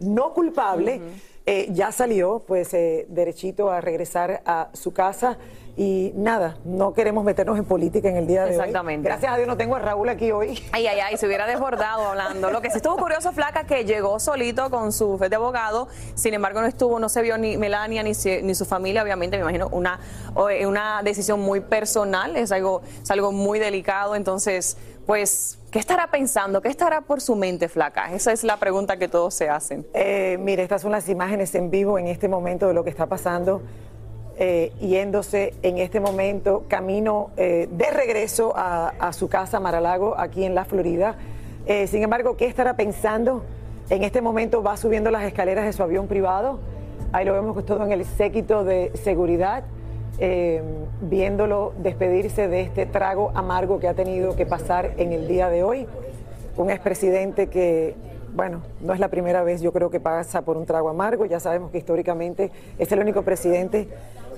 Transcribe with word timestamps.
no 0.00 0.34
culpable, 0.34 1.00
eh, 1.46 1.68
ya 1.70 1.92
salió 1.92 2.42
pues 2.46 2.74
eh, 2.74 3.06
derechito 3.08 3.70
a 3.70 3.80
regresar 3.80 4.42
a 4.44 4.70
su 4.72 4.92
casa 4.92 5.38
y 5.76 6.12
nada, 6.14 6.58
no 6.64 6.92
queremos 6.92 7.24
meternos 7.24 7.56
en 7.58 7.64
política 7.64 8.08
en 8.08 8.16
el 8.16 8.26
día 8.26 8.44
de 8.44 8.50
Exactamente. 8.50 9.08
hoy. 9.08 9.12
Gracias 9.12 9.32
a 9.32 9.36
Dios 9.36 9.48
no 9.48 9.56
tengo 9.56 9.76
a 9.76 9.78
Raúl 9.78 10.08
aquí 10.08 10.30
hoy. 10.32 10.62
Ay, 10.72 10.86
ay, 10.86 11.00
ay, 11.00 11.16
se 11.16 11.26
hubiera 11.26 11.46
desbordado 11.46 12.08
hablando. 12.08 12.50
Lo 12.50 12.60
que 12.60 12.70
sí 12.70 12.76
estuvo 12.76 12.96
curioso, 12.96 13.32
Flaca, 13.32 13.64
que 13.64 13.84
llegó 13.84 14.18
solito 14.20 14.68
con 14.70 14.92
su 14.92 15.16
fe 15.16 15.28
de 15.28 15.36
abogado, 15.36 15.88
sin 16.14 16.34
embargo 16.34 16.60
no 16.60 16.66
estuvo, 16.66 16.98
no 16.98 17.08
se 17.08 17.22
vio 17.22 17.38
ni 17.38 17.56
Melania 17.56 18.02
ni, 18.02 18.12
ni 18.42 18.54
su 18.54 18.64
familia, 18.66 19.02
obviamente, 19.02 19.36
me 19.36 19.42
imagino, 19.42 19.68
una, 19.68 20.00
eh, 20.50 20.66
una 20.66 21.02
decisión 21.02 21.40
muy 21.40 21.60
personal, 21.60 22.36
es 22.36 22.52
algo, 22.52 22.82
es 23.02 23.10
algo 23.10 23.32
muy 23.32 23.58
delicado, 23.58 24.16
entonces, 24.16 24.76
pues, 25.06 25.59
¿qué 25.70 25.78
estará 25.78 26.08
pensando? 26.08 26.60
¿Qué 26.60 26.68
estará 26.68 27.00
por 27.00 27.20
su 27.20 27.36
mente, 27.36 27.68
Flaca? 27.68 28.12
Esa 28.12 28.32
es 28.32 28.42
la 28.44 28.56
pregunta 28.56 28.96
que 28.96 29.08
todos 29.08 29.34
se 29.34 29.48
hacen. 29.48 29.86
Eh, 29.94 30.36
mire, 30.40 30.62
estas 30.62 30.82
son 30.82 30.92
las 30.92 31.08
imágenes 31.08 31.54
en 31.54 31.70
vivo 31.70 31.98
en 31.98 32.08
este 32.08 32.28
momento 32.28 32.66
de 32.66 32.74
lo 32.74 32.82
que 32.82 32.90
está 32.90 33.06
pasando, 33.06 33.62
eh, 34.36 34.72
yéndose 34.80 35.54
en 35.62 35.78
este 35.78 36.00
momento 36.00 36.64
camino 36.68 37.30
eh, 37.36 37.68
de 37.70 37.90
regreso 37.90 38.52
a, 38.56 38.94
a 38.98 39.12
su 39.12 39.28
casa 39.28 39.60
Maralago, 39.60 40.14
aquí 40.18 40.44
en 40.44 40.54
la 40.54 40.64
Florida. 40.64 41.16
Eh, 41.66 41.86
sin 41.86 42.02
embargo, 42.02 42.36
¿qué 42.36 42.46
estará 42.46 42.74
pensando? 42.74 43.44
En 43.90 44.02
este 44.02 44.20
momento 44.20 44.62
va 44.62 44.76
subiendo 44.76 45.10
las 45.10 45.24
escaleras 45.24 45.64
de 45.64 45.72
su 45.72 45.82
avión 45.82 46.08
privado. 46.08 46.58
Ahí 47.12 47.24
lo 47.24 47.32
vemos 47.32 47.64
todo 47.64 47.84
en 47.84 47.92
el 47.92 48.04
séquito 48.04 48.64
de 48.64 48.92
seguridad, 49.02 49.64
eh, 50.20 50.62
viéndolo 51.00 51.72
despedirse 51.78 52.48
de 52.48 52.60
este 52.60 52.86
trago 52.86 53.32
amargo 53.34 53.80
que 53.80 53.88
ha 53.88 53.94
tenido 53.94 54.36
que 54.36 54.46
pasar 54.46 54.92
en 54.98 55.12
el 55.12 55.26
día 55.26 55.48
de 55.48 55.62
hoy 55.62 55.86
un 56.56 56.70
expresidente 56.70 57.46
que, 57.48 57.94
bueno, 58.34 58.62
no 58.80 58.92
es 58.92 59.00
la 59.00 59.08
primera 59.08 59.42
vez, 59.42 59.62
yo 59.62 59.72
creo 59.72 59.90
que 59.90 60.00
pasa 60.00 60.42
por 60.42 60.56
un 60.56 60.66
trago 60.66 60.88
amargo. 60.88 61.24
Ya 61.24 61.40
sabemos 61.40 61.70
que 61.70 61.78
históricamente 61.78 62.50
es 62.78 62.92
el 62.92 63.00
único 63.00 63.22
presidente 63.22 63.88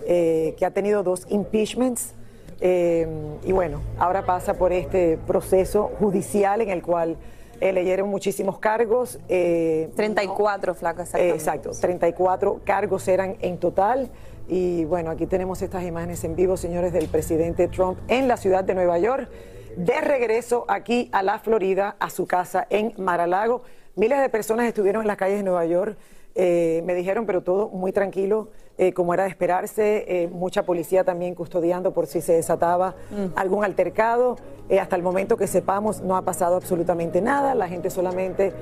eh, 0.06 0.54
que 0.56 0.65
ha 0.65 0.71
tenido 0.71 1.03
dos 1.03 1.26
impeachments. 1.28 2.15
Eh, 2.60 3.09
y 3.44 3.50
bueno, 3.50 3.81
ahora 3.98 4.25
pasa 4.25 4.54
por 4.54 4.72
este 4.72 5.19
proceso 5.26 5.91
judicial 5.98 6.60
en 6.60 6.71
el 6.71 6.82
cual 6.82 7.16
eh, 7.62 7.72
leyeron 7.72 8.09
muchísimos 8.09 8.59
cargos. 8.59 9.21
eh, 9.28 9.91
34, 9.94 10.75
Flaca, 10.75 11.03
eh, 11.03 11.04
exactamente. 11.04 11.37
Exacto, 11.37 11.71
34 11.81 12.60
cargos 12.65 13.06
eran 13.06 13.37
en 13.41 13.59
total. 13.59 14.10
Y 14.48 14.84
bueno, 14.84 15.10
aquí 15.10 15.26
tenemos 15.26 15.62
estas 15.62 15.84
imágenes 15.84 16.25
en 16.25 16.36
vivo, 16.36 16.56
señores, 16.56 16.92
del 16.92 17.08
presidente 17.08 17.69
Trump 17.69 17.98
en 18.08 18.28
la 18.28 18.36
ciudad 18.36 18.64
de 18.64 18.75
Nueva 18.75 18.98
York, 18.98 19.30
de 19.76 20.00
regreso 20.00 20.64
aquí 20.69 21.08
a 21.12 21.22
la 21.22 21.38
Florida, 21.38 21.97
a 21.98 22.10
su 22.10 22.26
casa 22.26 22.66
en 22.69 22.92
Maralago. 22.98 23.62
Miles 23.94 24.20
de 24.20 24.28
personas 24.28 24.66
estuvieron 24.66 25.03
en 25.03 25.08
las 25.08 25.16
calles 25.16 25.38
de 25.38 25.42
Nueva 25.44 25.64
York. 25.66 25.97
eh, 26.34 26.82
me 26.86 26.94
dijeron, 26.94 27.26
pero 27.26 27.42
todo 27.42 27.69
muy 27.69 27.92
tranquilo, 27.92 28.48
eh, 28.78 28.94
como 28.94 29.12
era 29.12 29.25
de 29.25 29.28
esperarse. 29.28 30.04
eh, 30.08 30.28
mucha 30.28 30.62
policía 30.64 31.04
también 31.04 31.34
custodiando 31.34 31.92
por 31.92 32.06
si 32.06 32.22
se 32.22 32.32
desataba 32.32 32.94
algún 33.36 33.64
altercado. 33.64 34.36
Hasta 34.80 34.97
el 34.97 35.03
momento 35.03 35.36
que 35.36 35.47
sepamos, 35.47 36.00
no 36.00 36.16
ha 36.16 36.22
pasado 36.22 36.56
absolutamente 36.56 37.20
nada. 37.20 37.54
La 37.54 37.69
gente 37.69 37.91
solamente, 37.91 38.54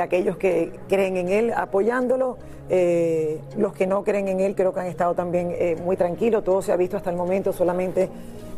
aquellos 0.00 0.36
que 0.36 0.72
creen 0.88 1.16
en 1.16 1.28
él, 1.28 1.52
apoyándolo. 1.52 2.38
Eh, 2.74 3.38
los 3.58 3.74
que 3.74 3.86
no 3.86 4.02
creen 4.02 4.28
en 4.28 4.40
él, 4.40 4.54
creo 4.54 4.72
que 4.72 4.80
han 4.80 4.86
estado 4.86 5.14
también 5.14 5.50
eh, 5.52 5.76
muy 5.84 5.94
tranquilos. 5.98 6.42
Todo 6.42 6.62
se 6.62 6.72
ha 6.72 6.76
visto 6.76 6.96
hasta 6.96 7.10
el 7.10 7.16
momento, 7.16 7.52
solamente 7.52 8.08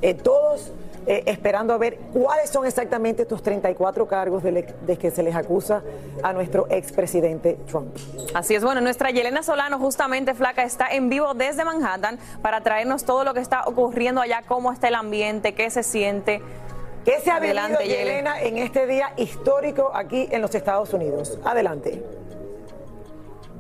eh, 0.03 0.15
todos 0.15 0.73
esperando 1.07 1.75
a 1.75 1.77
ver 1.77 1.99
cuáles 2.15 2.49
son 2.49 2.65
exactamente 2.65 3.23
estos 3.23 3.43
34 3.43 4.07
cargos 4.09 4.43
de, 4.43 4.53
le- 4.53 4.75
de 4.87 4.97
que 4.97 5.11
se 5.11 5.23
les 5.23 5.35
acusa 5.37 5.83
a 6.23 6.33
nuestro 6.33 6.67
expresidente 6.71 7.59
Trump. 7.69 7.95
Así 8.33 8.55
es, 8.55 8.65
bueno, 8.65 8.81
nuestra 8.81 9.11
Yelena 9.11 9.43
Solano, 9.43 9.79
justamente 9.79 10.33
flaca, 10.33 10.63
está 10.63 10.87
en 10.89 11.11
vivo 11.11 11.35
desde 11.35 11.63
Manhattan 11.63 12.19
para 12.41 12.63
traernos 12.63 13.05
todo 13.05 13.23
lo 13.25 13.35
que 13.35 13.41
está 13.41 13.65
ocurriendo 13.67 14.23
allá, 14.23 14.41
cómo 14.49 14.73
está 14.73 14.89
el 14.89 14.95
ambiente, 14.95 15.53
qué 15.53 15.69
se 15.69 15.83
siente. 15.83 16.41
¿Qué 17.05 17.21
se 17.21 17.31
ha 17.31 17.37
Adelante, 17.37 17.85
Yele. 17.85 17.99
Yelena, 17.99 18.41
en 18.41 18.57
este 18.57 18.87
día 18.87 19.13
histórico 19.19 19.91
aquí 19.93 20.27
en 20.31 20.41
los 20.41 20.55
Estados 20.55 20.95
Unidos? 20.95 21.39
Adelante. 21.45 22.03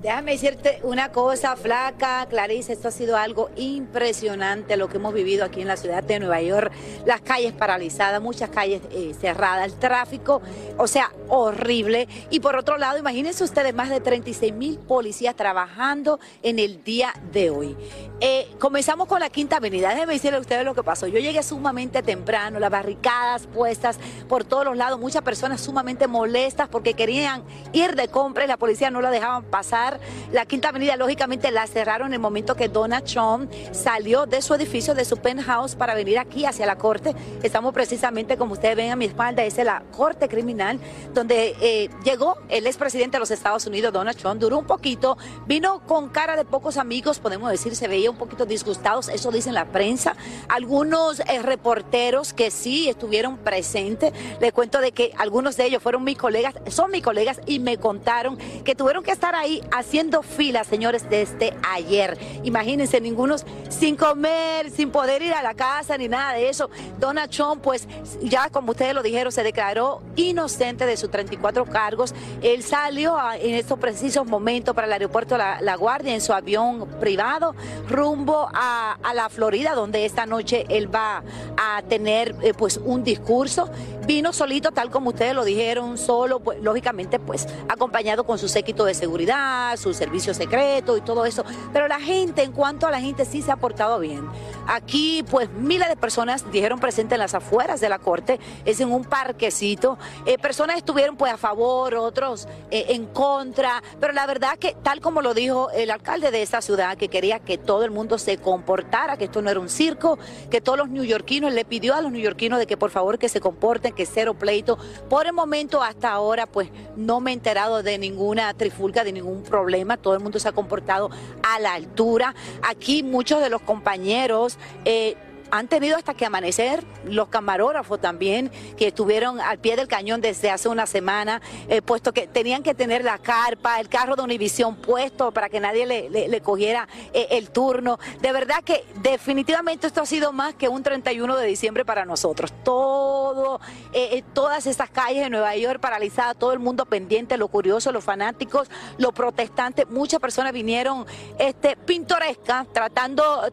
Déjame 0.04 0.32
decirte 0.32 0.80
una 0.82 1.12
cosa, 1.12 1.56
flaca, 1.56 2.26
Clarice, 2.28 2.74
esto 2.74 2.88
ha 2.88 2.90
sido 2.90 3.16
algo 3.16 3.48
impresionante 3.56 4.76
lo 4.76 4.86
que 4.86 4.98
hemos 4.98 5.14
vivido 5.14 5.46
aquí 5.46 5.62
en 5.62 5.66
la 5.66 5.78
ciudad 5.78 6.02
de 6.02 6.18
Nueva 6.18 6.42
York. 6.42 6.70
Las 7.06 7.22
calles 7.22 7.54
paralizadas, 7.54 8.20
muchas 8.20 8.50
calles 8.50 8.82
eh, 8.90 9.14
cerradas, 9.18 9.64
el 9.72 9.78
tráfico, 9.78 10.42
o 10.76 10.86
sea, 10.86 11.10
horrible. 11.30 12.06
Y 12.28 12.40
por 12.40 12.54
otro 12.54 12.76
lado, 12.76 12.98
imagínense 12.98 13.44
ustedes 13.44 13.72
más 13.72 13.88
de 13.88 14.02
36 14.02 14.52
mil 14.52 14.78
policías 14.78 15.34
trabajando 15.36 16.20
en 16.42 16.58
el 16.58 16.84
día 16.84 17.14
de 17.32 17.48
hoy. 17.48 17.74
Eh, 18.20 18.54
comenzamos 18.58 19.08
con 19.08 19.20
la 19.20 19.30
Quinta 19.30 19.56
Avenida. 19.56 19.88
Déjenme 19.88 20.12
decirle 20.12 20.36
a 20.36 20.40
ustedes 20.40 20.66
lo 20.66 20.74
que 20.74 20.82
pasó. 20.82 21.06
Yo 21.06 21.18
llegué 21.18 21.42
sumamente 21.42 22.02
temprano, 22.02 22.58
las 22.58 22.70
barricadas 22.70 23.46
puestas 23.46 23.98
por 24.28 24.44
todos 24.44 24.66
los 24.66 24.76
lados, 24.76 25.00
muchas 25.00 25.22
personas 25.22 25.62
sumamente 25.62 26.06
molestas 26.06 26.68
porque 26.68 26.92
querían 26.92 27.42
ir 27.72 27.96
de 27.96 28.08
compra 28.08 28.44
y 28.44 28.48
la 28.48 28.58
policía 28.58 28.90
no 28.90 29.00
la 29.00 29.10
dejaban 29.10 29.44
pasar. 29.44 29.93
La 30.32 30.46
Quinta 30.46 30.68
Avenida. 30.68 30.96
Lógicamente 30.96 31.50
la 31.50 31.66
cerraron 31.66 32.08
en 32.08 32.14
el 32.14 32.20
momento 32.20 32.54
que 32.54 32.68
Donald 32.68 33.04
Trump 33.04 33.50
salió 33.72 34.26
de 34.26 34.42
su 34.42 34.54
edificio, 34.54 34.94
de 34.94 35.04
su 35.04 35.16
penthouse, 35.16 35.74
para 35.74 35.94
venir 35.94 36.18
aquí 36.18 36.44
hacia 36.44 36.66
la 36.66 36.76
corte. 36.76 37.14
Estamos 37.42 37.72
precisamente, 37.72 38.36
como 38.36 38.52
ustedes 38.52 38.76
ven 38.76 38.90
a 38.90 38.96
mi 38.96 39.06
espalda, 39.06 39.44
es 39.44 39.56
la 39.58 39.82
corte 39.96 40.28
criminal, 40.28 40.78
donde 41.12 41.56
eh, 41.60 41.90
llegó 42.04 42.38
el 42.48 42.66
expresidente 42.66 43.16
de 43.16 43.20
los 43.20 43.30
Estados 43.30 43.66
Unidos, 43.66 43.92
Donald 43.92 44.18
Trump. 44.18 44.40
Duró 44.40 44.58
un 44.58 44.66
poquito, 44.66 45.16
vino 45.46 45.80
con 45.86 46.08
cara 46.08 46.36
de 46.36 46.44
pocos 46.44 46.76
amigos, 46.76 47.18
podemos 47.18 47.50
decir, 47.50 47.76
se 47.76 47.88
veía 47.88 48.10
un 48.10 48.16
poquito 48.16 48.46
disgustados, 48.46 49.08
eso 49.08 49.30
dice 49.30 49.52
la 49.52 49.66
prensa. 49.66 50.16
Algunos 50.48 51.20
eh, 51.20 51.42
reporteros 51.42 52.32
que 52.32 52.50
sí 52.50 52.88
estuvieron 52.88 53.38
presentes, 53.38 54.12
le 54.40 54.52
cuento 54.52 54.80
de 54.80 54.92
que 54.92 55.12
algunos 55.18 55.56
de 55.56 55.66
ellos 55.66 55.82
fueron 55.82 56.04
mis 56.04 56.18
colegas, 56.18 56.54
son 56.68 56.90
mis 56.90 57.02
colegas 57.02 57.40
y 57.46 57.58
me 57.58 57.78
contaron 57.78 58.36
que 58.64 58.74
tuvieron 58.74 59.02
que 59.02 59.12
estar 59.12 59.34
ahí 59.34 59.62
haciendo 59.84 60.22
filas, 60.22 60.66
señores, 60.66 61.08
desde 61.10 61.54
ayer. 61.70 62.18
Imagínense, 62.42 63.00
ningunos 63.00 63.44
sin 63.68 63.96
comer, 63.96 64.70
sin 64.70 64.90
poder 64.90 65.22
ir 65.22 65.34
a 65.34 65.42
la 65.42 65.54
casa 65.54 65.98
ni 65.98 66.08
nada 66.08 66.32
de 66.32 66.48
eso. 66.48 66.70
Donald 66.98 67.30
Trump, 67.30 67.62
pues 67.62 67.86
ya 68.22 68.48
como 68.48 68.72
ustedes 68.72 68.94
lo 68.94 69.02
dijeron, 69.02 69.30
se 69.30 69.42
declaró 69.42 70.02
inocente 70.16 70.86
de 70.86 70.96
sus 70.96 71.10
34 71.10 71.66
cargos. 71.66 72.14
Él 72.42 72.62
salió 72.62 73.16
en 73.34 73.54
estos 73.54 73.78
precisos 73.78 74.26
momentos 74.26 74.74
para 74.74 74.86
el 74.86 74.92
aeropuerto 74.92 75.36
La, 75.36 75.60
la 75.60 75.76
Guardia 75.76 76.14
en 76.14 76.20
su 76.20 76.32
avión 76.32 76.88
privado 77.00 77.54
rumbo 77.88 78.48
a, 78.52 78.98
a, 79.02 79.14
la 79.14 79.28
Florida, 79.28 79.74
donde 79.74 80.04
esta 80.04 80.26
noche 80.26 80.64
él 80.68 80.92
va 80.92 81.22
a 81.56 81.82
tener 81.82 82.34
eh, 82.42 82.54
pues 82.54 82.78
un 82.78 83.04
discurso. 83.04 83.68
Vino 84.06 84.32
solito, 84.32 84.70
tal 84.70 84.90
como 84.90 85.10
ustedes 85.10 85.34
lo 85.34 85.44
dijeron, 85.44 85.96
solo, 85.96 86.40
pues, 86.40 86.60
lógicamente, 86.60 87.18
pues 87.18 87.46
acompañado 87.68 88.24
con 88.24 88.38
su 88.38 88.48
séquito 88.48 88.84
de 88.84 88.94
seguridad, 88.94 89.63
su 89.76 89.94
servicio 89.94 90.34
secreto 90.34 90.96
y 90.96 91.00
todo 91.00 91.24
eso. 91.24 91.44
Pero 91.72 91.88
la 91.88 92.00
gente, 92.00 92.42
en 92.42 92.52
cuanto 92.52 92.86
a 92.86 92.90
la 92.90 93.00
gente, 93.00 93.24
sí 93.24 93.42
se 93.42 93.52
ha 93.52 93.56
portado 93.56 93.98
bien. 93.98 94.28
Aquí, 94.66 95.24
pues, 95.30 95.50
miles 95.50 95.88
de 95.88 95.96
personas 95.96 96.50
dijeron 96.50 96.80
presentes 96.80 97.16
en 97.16 97.20
las 97.20 97.34
afueras 97.34 97.80
de 97.80 97.88
la 97.88 97.98
corte, 97.98 98.40
es 98.64 98.80
en 98.80 98.92
un 98.92 99.04
parquecito. 99.04 99.98
Eh, 100.26 100.38
personas 100.38 100.76
estuvieron, 100.76 101.16
pues, 101.16 101.32
a 101.32 101.36
favor, 101.36 101.94
otros 101.94 102.48
eh, 102.70 102.86
en 102.90 103.06
contra. 103.06 103.82
Pero 104.00 104.12
la 104.12 104.26
verdad 104.26 104.58
que, 104.58 104.76
tal 104.82 105.00
como 105.00 105.22
lo 105.22 105.34
dijo 105.34 105.70
el 105.70 105.90
alcalde 105.90 106.30
de 106.30 106.42
esta 106.42 106.62
ciudad, 106.62 106.96
que 106.96 107.08
quería 107.08 107.40
que 107.40 107.58
todo 107.58 107.84
el 107.84 107.90
mundo 107.90 108.18
se 108.18 108.38
comportara, 108.38 109.16
que 109.16 109.24
esto 109.24 109.42
no 109.42 109.50
era 109.50 109.60
un 109.60 109.68
circo, 109.68 110.18
que 110.50 110.60
todos 110.60 110.78
los 110.78 110.88
neoyorquinos, 110.88 111.52
le 111.52 111.64
pidió 111.64 111.94
a 111.94 112.00
los 112.00 112.12
neoyorquinos 112.12 112.58
de 112.58 112.66
que 112.66 112.76
por 112.76 112.90
favor 112.90 113.18
que 113.18 113.28
se 113.28 113.40
comporten, 113.40 113.94
que 113.94 114.06
cero 114.06 114.34
pleito. 114.34 114.78
Por 115.08 115.26
el 115.26 115.32
momento, 115.32 115.82
hasta 115.82 116.10
ahora, 116.10 116.46
pues, 116.46 116.70
no 116.96 117.20
me 117.20 117.30
he 117.30 117.34
enterado 117.34 117.82
de 117.82 117.98
ninguna 117.98 118.52
trifulca, 118.54 119.04
de 119.04 119.12
ningún 119.12 119.42
problema. 119.42 119.53
Todo 119.96 120.14
el 120.14 120.20
mundo 120.20 120.38
se 120.38 120.48
ha 120.48 120.52
comportado 120.52 121.10
a 121.42 121.58
la 121.60 121.74
altura. 121.74 122.34
Aquí 122.62 123.02
muchos 123.02 123.40
de 123.40 123.50
los 123.50 123.62
compañeros... 123.62 124.58
Eh, 124.84 125.16
han 125.50 125.68
tenido 125.68 125.96
hasta 125.96 126.14
que 126.14 126.26
amanecer, 126.26 126.84
los 127.04 127.28
camarógrafos 127.28 128.00
también, 128.00 128.50
que 128.76 128.88
estuvieron 128.88 129.40
al 129.40 129.58
pie 129.58 129.76
del 129.76 129.88
cañón 129.88 130.20
desde 130.20 130.50
hace 130.50 130.68
una 130.68 130.86
semana, 130.86 131.40
eh, 131.68 131.82
puesto 131.82 132.12
que 132.12 132.26
tenían 132.26 132.62
que 132.62 132.74
tener 132.74 133.04
la 133.04 133.18
carpa, 133.18 133.80
el 133.80 133.88
carro 133.88 134.16
de 134.16 134.22
Univisión 134.22 134.76
puesto 134.76 135.32
para 135.32 135.48
que 135.48 135.60
nadie 135.60 135.86
le, 135.86 136.40
cogiera 136.40 136.88
eh, 137.12 137.28
el 137.30 137.50
turno. 137.50 137.98
De 138.20 138.32
verdad 138.32 138.62
que 138.64 138.84
definitivamente 139.02 139.86
esto 139.86 140.02
ha 140.02 140.06
sido 140.06 140.32
más 140.32 140.54
que 140.54 140.68
un 140.68 140.82
31 140.82 141.36
de 141.36 141.46
diciembre 141.46 141.84
para 141.84 142.04
nosotros. 142.04 142.52
Todo, 142.64 143.60
eh, 143.92 144.22
todas 144.32 144.66
estas 144.66 144.90
calles 144.90 145.24
de 145.24 145.30
Nueva 145.30 145.56
York 145.56 145.80
paralizadas, 145.80 146.36
todo 146.36 146.52
el 146.52 146.58
mundo 146.58 146.86
pendiente, 146.86 147.36
lo 147.36 147.48
curioso, 147.48 147.92
los 147.92 148.04
fanáticos, 148.04 148.68
los 148.98 149.12
protestantes, 149.12 149.88
muchas 149.88 150.20
personas 150.20 150.52
vinieron 150.52 151.06
este, 151.38 151.76
pintorescas, 151.76 152.66
tratando 152.72 153.52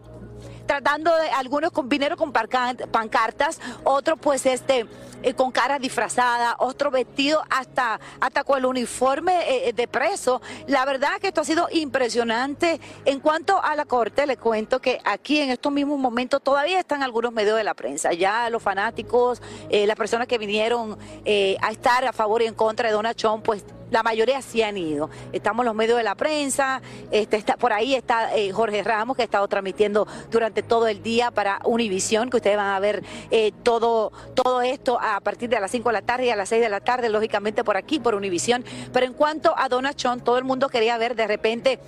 tratando 0.65 1.15
de 1.17 1.29
algunos 1.29 1.71
con 1.71 1.89
vinieron 1.89 2.17
con 2.17 2.31
pancartas, 2.31 3.59
otros 3.83 4.19
pues 4.19 4.45
este 4.45 4.87
eh, 5.23 5.33
con 5.33 5.51
cara 5.51 5.77
disfrazada, 5.77 6.55
otro 6.57 6.89
vestido 6.89 7.43
hasta, 7.49 7.99
hasta 8.19 8.43
con 8.43 8.57
el 8.57 8.65
uniforme 8.65 9.67
eh, 9.67 9.73
de 9.73 9.87
preso. 9.87 10.41
La 10.67 10.83
verdad 10.85 11.09
que 11.19 11.27
esto 11.27 11.41
ha 11.41 11.45
sido 11.45 11.67
impresionante. 11.71 12.79
En 13.05 13.19
cuanto 13.19 13.61
a 13.61 13.75
la 13.75 13.85
corte, 13.85 14.25
le 14.25 14.37
cuento 14.37 14.79
que 14.79 14.99
aquí 15.05 15.39
en 15.39 15.51
estos 15.51 15.71
mismos 15.71 15.99
momentos 15.99 16.41
todavía 16.41 16.79
están 16.79 17.03
algunos 17.03 17.31
medios 17.31 17.57
de 17.57 17.63
la 17.63 17.73
prensa. 17.73 18.13
Ya 18.13 18.49
los 18.49 18.63
fanáticos, 18.63 19.41
eh, 19.69 19.85
las 19.85 19.95
personas 19.95 20.27
que 20.27 20.37
vinieron 20.37 20.97
eh, 21.25 21.57
a 21.61 21.71
estar 21.71 22.03
a 22.05 22.13
favor 22.13 22.41
y 22.41 22.45
en 22.45 22.55
contra 22.55 22.87
de 22.87 22.93
Donald 22.93 23.15
Trump, 23.15 23.43
pues 23.45 23.63
la 23.91 24.01
mayoría 24.01 24.41
sí 24.41 24.63
han 24.63 24.77
ido. 24.77 25.09
Estamos 25.31 25.65
los 25.65 25.75
medios 25.75 25.97
de 25.97 26.03
la 26.03 26.15
prensa, 26.15 26.81
este, 27.11 27.37
está, 27.37 27.57
por 27.57 27.73
ahí 27.73 27.93
está 27.93 28.35
eh, 28.35 28.51
Jorge 28.51 28.81
Ramos, 28.83 29.15
que 29.15 29.21
ha 29.21 29.25
estado 29.25 29.47
transmitiendo 29.47 30.07
durante 30.31 30.63
todo 30.63 30.87
el 30.87 31.03
día 31.03 31.29
para 31.29 31.59
Univisión, 31.65 32.29
que 32.29 32.37
ustedes 32.37 32.57
van 32.57 32.73
a 32.73 32.79
ver 32.79 33.03
eh, 33.29 33.51
todo, 33.63 34.11
todo 34.33 34.61
esto 34.61 34.97
a 34.99 35.19
partir 35.19 35.49
de 35.49 35.59
las 35.59 35.69
5 35.69 35.89
de 35.89 35.93
la 35.93 36.01
tarde 36.01 36.25
y 36.25 36.29
a 36.29 36.35
las 36.35 36.49
6 36.49 36.61
de 36.61 36.69
la 36.69 36.79
tarde, 36.79 37.09
lógicamente 37.09 37.63
por 37.63 37.77
aquí, 37.77 37.99
por 37.99 38.15
Univisión. 38.15 38.63
Pero 38.91 39.05
en 39.05 39.13
cuanto 39.13 39.53
a 39.57 39.69
Trump, 39.69 40.23
todo 40.23 40.37
el 40.37 40.45
mundo 40.45 40.69
quería 40.69 40.97
ver 40.97 41.15
de 41.15 41.27
repente 41.27 41.79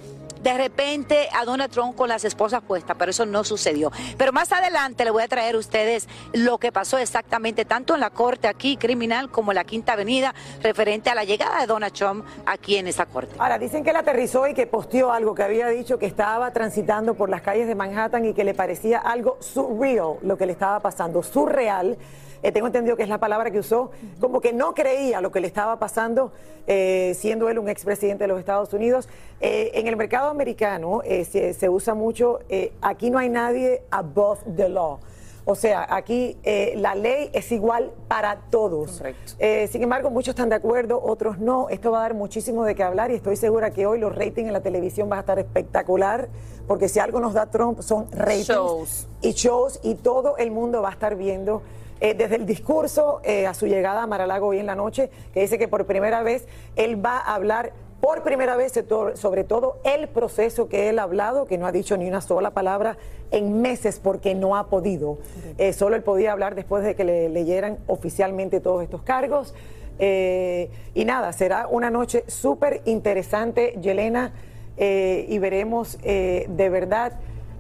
de 0.44 0.58
repente 0.58 1.30
a 1.34 1.46
Donald 1.46 1.72
Trump 1.72 1.96
con 1.96 2.10
las 2.10 2.26
esposas 2.26 2.62
puestas, 2.62 2.96
pero 3.00 3.12
eso 3.12 3.26
no 3.26 3.44
sucedió. 3.44 3.92
Pero 4.18 4.34
más 4.34 4.52
adelante 4.52 5.06
le 5.06 5.12
voy 5.12 5.24
a 5.24 5.28
traer 5.28 5.56
a 5.56 5.58
ustedes 5.58 6.08
lo 6.34 6.58
que 6.58 6.72
pasó 6.72 6.98
exactamente 6.98 7.66
tanto 7.66 7.94
en 7.94 8.02
la 8.02 8.10
corte 8.10 8.48
aquí 8.48 8.78
criminal 8.78 9.30
como 9.30 9.52
en 9.52 9.56
la 9.56 9.64
Quinta 9.64 9.94
Avenida 9.94 10.34
referente 10.62 11.10
a 11.10 11.16
la 11.16 11.24
llegada 11.24 11.62
de 11.62 11.68
Donald 11.68 11.94
Trump 11.94 12.26
aquí 12.46 12.76
en 12.76 12.88
esa 12.88 13.06
corte. 13.06 13.36
Ahora, 13.40 13.58
dicen 13.58 13.84
que 13.84 13.92
él 13.92 13.96
aterrizó 13.96 14.48
y 14.48 14.54
que 14.54 14.68
posteó 14.68 15.12
algo 15.12 15.34
que 15.34 15.44
había 15.44 15.68
dicho 15.68 15.98
que 15.98 16.06
estaba 16.06 16.52
transitando 16.52 17.14
por 17.14 17.30
las 17.30 17.42
calles 17.42 17.68
de 17.68 17.76
Manhattan 17.76 18.26
y 18.26 18.34
que 18.34 18.44
le 18.44 18.54
parecía 18.54 19.00
algo 19.00 19.38
surreal 19.40 19.94
lo 20.22 20.38
que 20.38 20.46
le 20.46 20.54
estaba 20.54 20.80
pasando, 20.80 21.24
surreal. 21.24 21.98
Eh, 22.44 22.52
tengo 22.52 22.68
entendido 22.68 22.96
que 22.96 23.04
es 23.04 23.10
la 23.10 23.18
palabra 23.18 23.50
que 23.50 23.60
usó, 23.60 23.92
como 24.20 24.42
que 24.42 24.54
no 24.54 24.74
creía 24.74 25.22
lo 25.22 25.32
que 25.32 25.40
le 25.40 25.48
estaba 25.48 25.80
pasando, 25.80 26.32
eh, 26.68 27.14
siendo 27.18 27.50
él 27.50 27.58
un 27.58 27.70
expresidente 27.70 28.26
de 28.26 28.28
los 28.28 28.40
Estados 28.40 28.74
Unidos. 28.74 29.10
Eh, 29.42 29.72
en 29.74 29.88
el 29.88 29.96
mercado 29.96 30.30
americano 30.30 31.02
se, 31.04 31.54
se, 31.54 31.70
usa 31.70 31.94
mucho, 31.94 32.40
aquí 32.82 33.10
no 33.10 33.18
hay 33.18 33.30
nadie 33.30 33.82
above 33.90 34.40
the 34.56 34.70
law. 34.70 35.00
O 35.46 35.56
sea, 35.56 35.86
aquí 35.90 36.38
eh, 36.44 36.74
la 36.78 36.96
ley 36.96 37.30
es 37.34 37.52
igual 37.52 37.92
para 38.08 38.38
todos. 38.50 39.02
Eh, 39.40 39.68
sin 39.70 39.84
embargo, 39.84 40.10
muchos 40.10 40.30
están 40.30 40.48
de 40.48 40.56
acuerdo, 40.56 41.02
otros 41.04 41.38
no. 41.38 41.68
Esto 41.68 41.92
va 41.92 42.00
a 42.00 42.02
dar 42.04 42.14
muchísimo 42.14 42.64
de 42.64 42.76
qué 42.76 42.84
hablar 42.84 43.12
y 43.12 43.16
estoy 43.16 43.36
segura 43.36 43.72
que 43.72 43.86
hoy 43.86 44.00
los 44.00 44.16
ratings 44.16 44.48
en 44.48 44.54
la 44.54 44.62
televisión 44.62 45.10
van 45.10 45.18
a 45.18 45.20
estar 45.22 45.40
espectacular, 45.40 46.30
porque 46.66 46.88
si 46.88 47.00
algo 47.00 47.20
nos 47.20 47.34
da 47.34 47.48
Trump 47.48 47.82
son 47.82 48.10
ratings 48.12 48.48
Shows. 48.48 49.08
y 49.22 49.32
shows 49.34 49.80
y 49.84 49.96
todo 49.96 50.38
el 50.38 50.52
mundo 50.52 50.82
va 50.82 50.90
a 50.90 50.94
estar 50.94 51.16
viendo. 51.16 51.62
Eh, 52.04 52.16
desde 52.16 52.36
el 52.36 52.46
discurso 52.46 53.22
eh, 53.24 53.48
a 53.48 53.54
su 53.54 53.66
llegada 53.66 54.04
a 54.04 54.08
Maralago 54.08 54.48
hoy 54.48 54.60
en 54.60 54.66
la 54.66 54.76
noche, 54.76 55.10
que 55.34 55.40
dice 55.40 55.58
que 55.58 55.70
por 55.70 55.86
primera 55.86 56.22
vez 56.22 56.46
él 56.76 57.04
va 57.04 57.18
a 57.18 57.36
hablar 57.36 57.72
por 58.02 58.22
primera 58.24 58.58
vez 58.58 58.74
sobre 59.14 59.46
todo 59.46 59.80
el 59.86 60.10
proceso 60.10 60.68
que 60.68 60.90
él 60.90 61.00
ha 61.00 61.04
hablado, 61.04 61.46
que 61.46 61.58
no 61.58 61.66
ha 61.66 61.72
dicho 61.72 61.96
ni 61.96 62.06
una 62.06 62.20
sola 62.20 62.52
palabra 62.52 62.98
en 63.32 63.62
meses 63.62 64.02
porque 64.04 64.36
no 64.36 64.58
ha 64.58 64.68
podido. 64.68 65.20
Eh, 65.58 65.72
solo 65.72 65.96
él 65.96 66.04
podía 66.04 66.34
hablar 66.34 66.56
después 66.56 66.84
de 66.84 66.96
que 66.96 67.06
le 67.06 67.30
leyeran 67.30 67.78
oficialmente 67.88 68.60
todos 68.60 68.84
estos 68.84 69.04
cargos. 69.04 69.56
Eh, 70.00 70.70
y 70.94 71.06
nada, 71.06 71.32
será 71.32 71.68
una 71.68 71.90
noche 71.90 72.26
súper 72.28 72.82
interesante, 72.84 73.80
Yelena, 73.80 74.34
eh, 74.76 75.26
y 75.30 75.38
veremos 75.38 75.98
de 76.02 76.70
verdad 76.70 77.14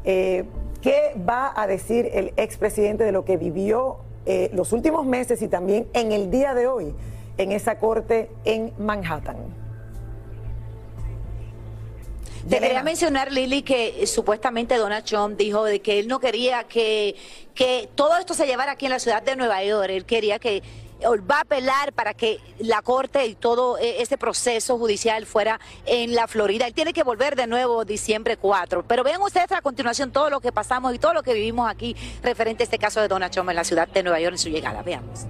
qué 0.03 1.15
va 1.17 1.53
a 1.55 1.67
decir 1.67 2.09
el 2.11 2.33
expresidente 2.35 3.05
de 3.05 3.13
lo 3.13 3.23
que 3.23 3.37
vivió 3.37 3.99
los 4.53 4.71
últimos 4.71 5.05
meses 5.05 5.41
y 5.41 5.47
también 5.47 5.87
en 5.93 6.11
el 6.11 6.31
día 6.31 6.53
de 6.53 6.67
hoy 6.67 6.93
en 7.37 7.51
esa 7.51 7.77
corte 7.77 8.29
en 8.45 8.73
Manhattan. 8.77 9.63
Te 12.49 12.59
quería 12.59 12.83
mencionar, 12.83 13.31
Lili, 13.31 13.61
que 13.61 14.03
eh, 14.03 14.07
supuestamente 14.07 14.75
Donald 14.75 15.05
Trump 15.05 15.37
dijo 15.37 15.63
de 15.63 15.81
que 15.81 15.99
él 15.99 16.09
no 16.09 16.19
quería 16.19 16.65
que, 16.65 17.15
que 17.55 17.89
todo 17.95 18.17
esto 18.17 18.33
se 18.33 18.45
llevara 18.45 18.73
aquí 18.73 18.85
en 18.85 18.91
la 18.91 18.99
ciudad 18.99 19.23
de 19.23 19.37
Nueva 19.37 19.63
York. 19.63 19.89
Él 19.89 20.03
quería 20.03 20.39
que 20.39 20.61
va 21.03 21.37
a 21.37 21.41
apelar 21.41 21.93
para 21.93 22.13
que 22.13 22.39
la 22.59 22.81
corte 22.81 23.25
y 23.25 23.35
todo 23.35 23.77
eh, 23.77 24.01
ese 24.01 24.17
proceso 24.17 24.77
judicial 24.77 25.25
fuera 25.25 25.59
en 25.85 26.15
la 26.15 26.27
Florida. 26.27 26.67
Él 26.67 26.73
tiene 26.73 26.93
que 26.93 27.03
volver 27.03 27.35
de 27.35 27.47
nuevo 27.47 27.85
diciembre 27.85 28.37
4. 28.37 28.83
Pero 28.87 29.03
vean 29.03 29.21
ustedes 29.21 29.51
a 29.51 29.61
continuación 29.61 30.11
todo 30.11 30.29
lo 30.29 30.39
que 30.39 30.51
pasamos 30.51 30.93
y 30.93 30.99
todo 30.99 31.13
lo 31.13 31.23
que 31.23 31.33
vivimos 31.33 31.69
aquí 31.69 31.95
referente 32.21 32.63
a 32.63 32.65
este 32.65 32.79
caso 32.79 33.01
de 33.01 33.07
Donald 33.07 33.31
Trump 33.31 33.49
en 33.49 33.55
la 33.55 33.63
ciudad 33.63 33.87
de 33.87 34.03
Nueva 34.03 34.19
York 34.19 34.33
en 34.33 34.39
su 34.39 34.49
llegada. 34.49 34.81
Veamos. 34.81 35.25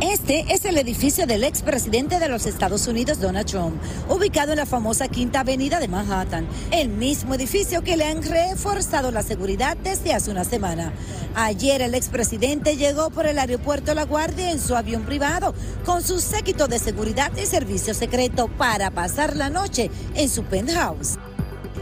Este 0.00 0.44
es 0.54 0.64
el 0.64 0.78
edificio 0.78 1.26
del 1.26 1.42
expresidente 1.42 2.20
de 2.20 2.28
los 2.28 2.46
Estados 2.46 2.86
Unidos, 2.86 3.20
Donald 3.20 3.48
Trump, 3.48 3.82
ubicado 4.08 4.52
en 4.52 4.58
la 4.58 4.66
famosa 4.66 5.08
Quinta 5.08 5.40
Avenida 5.40 5.80
de 5.80 5.88
Manhattan, 5.88 6.46
el 6.70 6.88
mismo 6.88 7.34
edificio 7.34 7.82
que 7.82 7.96
le 7.96 8.04
han 8.04 8.22
reforzado 8.22 9.10
la 9.10 9.24
seguridad 9.24 9.76
desde 9.76 10.14
hace 10.14 10.30
una 10.30 10.44
semana. 10.44 10.92
Ayer 11.34 11.82
el 11.82 11.96
expresidente 11.96 12.76
llegó 12.76 13.10
por 13.10 13.26
el 13.26 13.40
aeropuerto 13.40 13.92
La 13.92 14.04
Guardia 14.04 14.52
en 14.52 14.60
su 14.60 14.76
avión 14.76 15.02
privado, 15.02 15.52
con 15.84 16.00
su 16.00 16.20
séquito 16.20 16.68
de 16.68 16.78
seguridad 16.78 17.32
y 17.36 17.46
servicio 17.46 17.92
secreto 17.92 18.46
para 18.46 18.92
pasar 18.92 19.34
la 19.34 19.50
noche 19.50 19.90
en 20.14 20.28
su 20.28 20.44
penthouse. 20.44 21.18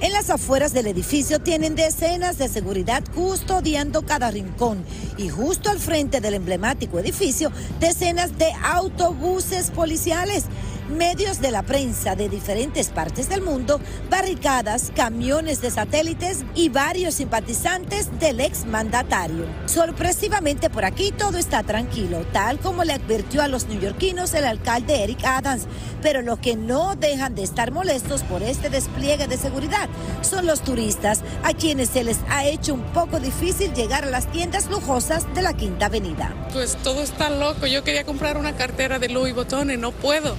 En 0.02 0.12
las 0.12 0.28
afueras 0.28 0.74
del 0.74 0.88
edificio 0.88 1.38
tienen 1.38 1.74
decenas 1.74 2.36
de 2.36 2.48
seguridad 2.48 3.02
custodiando 3.14 4.02
cada 4.02 4.30
rincón 4.30 4.84
y 5.16 5.30
justo 5.30 5.70
al 5.70 5.78
frente 5.78 6.20
del 6.20 6.34
emblemático 6.34 6.98
edificio 6.98 7.50
decenas 7.80 8.36
de 8.36 8.52
autobuses 8.62 9.70
policiales 9.70 10.44
medios 10.88 11.40
de 11.40 11.50
la 11.50 11.62
prensa 11.62 12.16
de 12.16 12.28
diferentes 12.28 12.88
partes 12.88 13.28
del 13.28 13.42
mundo, 13.42 13.80
barricadas, 14.10 14.92
camiones 14.94 15.60
de 15.60 15.70
satélites 15.70 16.44
y 16.54 16.68
varios 16.68 17.14
simpatizantes 17.14 18.18
del 18.18 18.40
exmandatario. 18.40 19.46
Sorpresivamente 19.66 20.70
por 20.70 20.84
aquí 20.84 21.12
todo 21.12 21.38
está 21.38 21.62
tranquilo, 21.62 22.24
tal 22.32 22.58
como 22.58 22.84
le 22.84 22.92
advirtió 22.92 23.42
a 23.42 23.48
los 23.48 23.66
neoyorquinos 23.66 24.34
el 24.34 24.44
alcalde 24.44 25.02
Eric 25.02 25.24
Adams, 25.24 25.66
pero 26.02 26.22
los 26.22 26.38
que 26.38 26.56
no 26.56 26.94
dejan 26.94 27.34
de 27.34 27.42
estar 27.42 27.72
molestos 27.72 28.22
por 28.22 28.42
este 28.42 28.70
despliegue 28.70 29.26
de 29.26 29.36
seguridad 29.36 29.88
son 30.22 30.46
los 30.46 30.62
turistas, 30.62 31.22
a 31.42 31.52
quienes 31.52 31.90
se 31.90 32.04
les 32.04 32.18
ha 32.28 32.44
hecho 32.44 32.74
un 32.74 32.82
poco 32.92 33.20
difícil 33.20 33.72
llegar 33.74 34.04
a 34.04 34.10
las 34.10 34.30
tiendas 34.30 34.70
lujosas 34.70 35.32
de 35.34 35.42
la 35.42 35.54
Quinta 35.54 35.86
Avenida. 35.86 36.34
Pues 36.52 36.76
todo 36.76 37.02
está 37.02 37.30
loco, 37.30 37.66
yo 37.66 37.84
quería 37.84 38.04
comprar 38.04 38.36
una 38.36 38.54
cartera 38.56 38.98
de 38.98 39.08
Louis 39.08 39.34
Vuitton 39.34 39.70
y 39.70 39.76
no 39.76 39.92
puedo. 39.92 40.34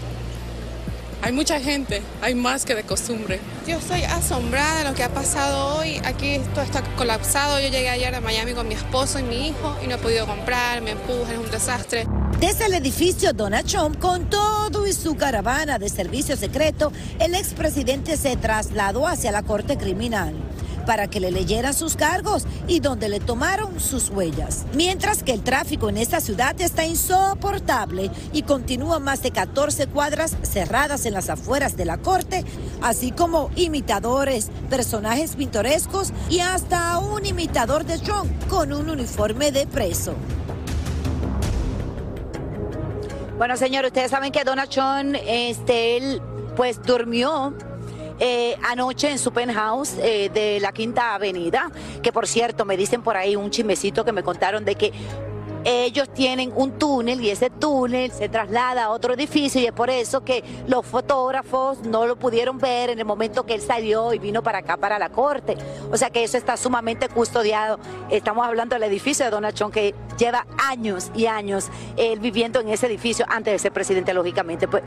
Hay 1.27 1.33
mucha 1.33 1.59
gente, 1.59 2.01
hay 2.21 2.35
más 2.35 2.63
que 2.63 2.73
de 2.73 2.83
costumbre. 2.83 3.41
Yo 3.67 3.79
estoy 3.79 4.01
asombrada 4.03 4.77
de 4.77 4.89
lo 4.89 4.95
que 4.95 5.03
ha 5.03 5.09
pasado 5.09 5.75
hoy. 5.75 5.99
Aquí 6.05 6.39
todo 6.53 6.63
está 6.63 6.81
colapsado. 6.95 7.59
Yo 7.59 7.67
llegué 7.67 7.89
ayer 7.89 8.13
de 8.13 8.21
Miami 8.21 8.53
con 8.53 8.65
mi 8.65 8.75
esposo 8.75 9.19
y 9.19 9.23
mi 9.23 9.49
hijo 9.49 9.75
y 9.83 9.87
no 9.87 9.95
he 9.95 9.97
podido 9.97 10.25
comprar, 10.25 10.81
me 10.81 10.91
empujan, 10.91 11.33
es 11.33 11.39
un 11.39 11.51
desastre. 11.51 12.07
Desde 12.39 12.67
el 12.67 12.75
edificio 12.75 13.33
Donald 13.33 13.67
Trump, 13.67 13.99
con 13.99 14.29
todo 14.29 14.87
y 14.87 14.93
su 14.93 15.17
caravana 15.17 15.77
de 15.77 15.89
servicio 15.89 16.37
secreto, 16.37 16.93
el 17.19 17.35
expresidente 17.35 18.15
se 18.15 18.37
trasladó 18.37 19.05
hacia 19.05 19.33
la 19.33 19.43
Corte 19.43 19.77
Criminal 19.77 20.33
para 20.87 21.07
que 21.07 21.19
le 21.19 21.31
leyeran 21.31 21.73
sus 21.73 21.95
cargos 21.95 22.47
y 22.67 22.79
donde 22.79 23.09
le 23.09 23.19
tomaron 23.19 23.79
sus 23.79 24.09
huellas. 24.09 24.65
Mientras 24.73 25.21
que 25.21 25.33
el 25.33 25.43
tráfico 25.43 25.89
en 25.89 25.97
esta 25.97 26.21
ciudad 26.21 26.59
está 26.59 26.85
insoportable 26.85 28.09
y 28.33 28.43
continúa 28.43 28.97
más 28.97 29.21
de 29.21 29.31
14 29.31 29.87
cuadras 29.87 30.37
cerradas 30.41 31.05
en 31.05 31.13
las 31.13 31.29
afueras 31.29 31.75
de 31.75 31.85
la 31.85 31.97
corte, 31.97 32.45
así 32.81 33.11
como 33.11 33.51
imitadores, 33.57 34.49
personajes 34.69 35.35
pintorescos 35.35 36.13
y 36.29 36.39
hasta 36.39 36.97
un 36.99 37.25
imitador 37.25 37.83
de 37.83 37.99
Trump 37.99 38.31
con 38.47 38.71
un 38.71 38.89
uniforme 38.89 39.51
de 39.51 39.67
preso. 39.67 40.15
Bueno, 43.37 43.57
señor, 43.57 43.85
ustedes 43.85 44.09
saben 44.09 44.31
que 44.31 44.43
Donald 44.43 44.69
Trump, 44.69 45.15
este, 45.27 45.97
él, 45.97 46.21
pues 46.55 46.81
durmió 46.81 47.53
eh, 48.19 48.57
anoche 48.63 49.09
en 49.11 49.19
su 49.19 49.31
penthouse 49.31 49.97
eh, 49.99 50.29
de 50.33 50.59
la 50.59 50.71
Quinta 50.71 51.13
Avenida, 51.13 51.71
que 52.01 52.11
por 52.11 52.27
cierto 52.27 52.65
me 52.65 52.77
dicen 52.77 53.01
por 53.01 53.17
ahí 53.17 53.35
un 53.35 53.51
chismecito 53.51 54.03
que 54.05 54.11
me 54.11 54.23
contaron 54.23 54.65
de 54.65 54.75
que 54.75 54.91
ellos 55.69 56.07
tienen 56.13 56.53
un 56.55 56.79
túnel 56.79 57.19
y 57.21 57.29
ese 57.29 57.49
túnel 57.49 58.09
se 58.13 58.29
traslada 58.29 58.85
a 58.85 58.89
otro 58.89 59.13
edificio 59.13 59.59
y 59.59 59.65
es 59.65 59.73
por 59.73 59.89
eso 59.89 60.23
que 60.23 60.41
los 60.65 60.85
fotógrafos 60.85 61.79
no 61.81 62.05
lo 62.05 62.15
pudieron 62.15 62.57
ver 62.57 62.89
en 62.89 62.99
el 62.99 63.05
momento 63.05 63.45
que 63.45 63.53
él 63.53 63.59
salió 63.59 64.13
y 64.13 64.19
vino 64.19 64.41
para 64.41 64.59
acá, 64.59 64.77
para 64.77 64.97
la 64.97 65.09
corte. 65.09 65.57
O 65.91 65.97
sea 65.97 66.09
que 66.09 66.23
eso 66.23 66.37
está 66.37 66.55
sumamente 66.55 67.09
custodiado. 67.09 67.79
Estamos 68.09 68.47
hablando 68.47 68.75
del 68.75 68.83
edificio 68.83 69.25
de 69.25 69.31
Donald 69.31 69.55
Trump 69.55 69.73
que 69.73 69.93
lleva 70.17 70.47
años 70.57 71.11
y 71.13 71.25
años 71.25 71.67
él 71.97 72.19
viviendo 72.19 72.61
en 72.61 72.69
ese 72.69 72.87
edificio 72.87 73.25
antes 73.27 73.51
de 73.51 73.59
ser 73.59 73.73
presidente, 73.73 74.13
lógicamente. 74.13 74.69
Pues 74.69 74.83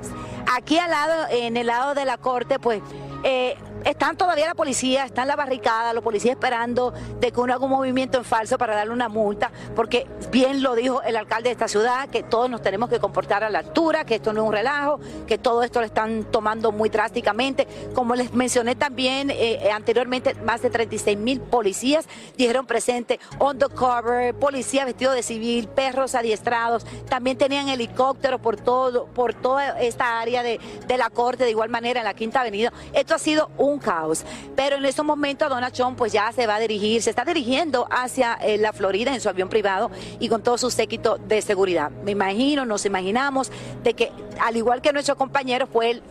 aquí 0.51 0.79
al 0.79 0.91
lado, 0.91 1.27
en 1.31 1.59
el 1.59 1.67
lado 1.67 1.93
de 1.93 2.07
la 2.07 2.17
corte, 2.17 2.59
pues 2.59 2.81
eh, 3.23 3.55
están 3.85 4.17
todavía 4.17 4.47
la 4.47 4.55
policía, 4.55 5.05
están 5.05 5.29
la 5.29 5.37
barricada, 5.37 5.93
los 5.93 6.03
policías 6.03 6.35
esperando 6.35 6.93
de 7.21 7.33
que 7.33 7.41
uno 7.41 7.55
haga 7.55 7.65
un 7.65 7.71
movimiento 7.71 8.19
en 8.19 8.25
falso 8.25 8.59
para 8.59 8.75
darle 8.75 8.93
una 8.93 9.09
multa, 9.09 9.51
porque 9.75 10.07
bien 10.31 10.63
lo 10.63 10.75
dijo 10.75 11.03
el 11.03 11.17
alcalde 11.17 11.49
de 11.49 11.53
esta 11.53 11.69
ciudad, 11.69 12.09
que 12.09 12.23
todos 12.23 12.51
nos 12.51 12.63
tenemos 12.63 12.89
que 12.89 12.99
comportar 12.99 13.45
a 13.45 13.51
la 13.51 13.61
altura, 13.61 14.05
que 14.05 14.17
esto 14.17 14.33
no 14.33 14.43
es 14.43 14.47
un 14.49 14.53
relajo, 14.53 15.01
que 15.27 15.39
todo 15.39 15.63
esto 15.63 15.81
lo 15.81 15.87
están 15.87 16.25
tomando 16.25 16.73
muy 16.73 16.89
drásticamente. 16.89 17.67
Como 17.95 18.15
les 18.15 18.33
mencioné 18.33 18.75
también 18.75 19.31
eh, 19.31 19.61
eh, 19.63 19.71
anteriormente, 19.71 20.35
más 20.35 20.63
de 20.63 20.71
36 20.71 21.17
mil 21.19 21.41
policías 21.41 22.07
dijeron 22.37 22.67
presente, 22.67 23.21
on 23.39 23.59
the 23.59 23.69
cover, 23.69 24.35
policías 24.35 24.87
vestidos 24.87 25.15
de 25.15 25.23
civil, 25.23 25.69
perros 25.69 26.15
adiestrados, 26.15 26.85
también 27.09 27.39
tenían 27.39 27.69
helicópteros 27.69 28.41
por 28.41 28.57
todo, 28.57 29.07
por 29.07 29.35
toda 29.35 29.81
esta 29.81 30.21
área 30.21 30.43
de, 30.43 30.61
de 30.87 30.97
la 30.97 31.11
corte, 31.11 31.45
de 31.45 31.51
igual 31.51 31.71
manera 31.71 32.01
en 32.01 32.05
la 32.05 32.15
Quinta 32.15 32.41
Avenida. 32.41 32.73
Esto 32.93 33.15
ha 33.15 33.19
sido 33.19 33.51
un 33.57 33.70
un 33.71 33.79
caos. 33.79 34.25
Pero 34.57 34.77
en 34.77 34.85
estos 34.85 35.05
momentos 35.05 35.49
Donald 35.49 35.73
Trump 35.73 35.97
pues 35.97 36.13
ya 36.13 36.31
se 36.33 36.47
va 36.47 36.57
a 36.57 36.61
dirigir, 36.61 37.03
se 37.03 37.11
está 37.11 37.25
dirigiendo 37.25 37.87
hacia 37.91 38.35
eh, 38.35 38.59
la 38.59 38.73
Florida 38.73 39.15
en 39.15 39.21
su 39.21 39.29
avión 39.29 39.49
privado 39.49 39.91
y 40.19 40.29
con 40.29 40.43
todo 40.43 40.59
su 40.59 40.71
séquito 40.71 41.19
de 41.19 41.43
seguridad. 41.43 41.91
Me 42.05 42.13
imagino, 42.13 42.65
nos 42.65 42.85
imaginamos 42.87 43.51
de 43.83 43.95
que 43.95 44.13
al 44.41 44.57
igual 44.57 44.83
que 44.83 44.93
nuestros 44.93 45.17
compañeros, 45.17 45.69
pues 45.73 45.91
él 45.91 46.03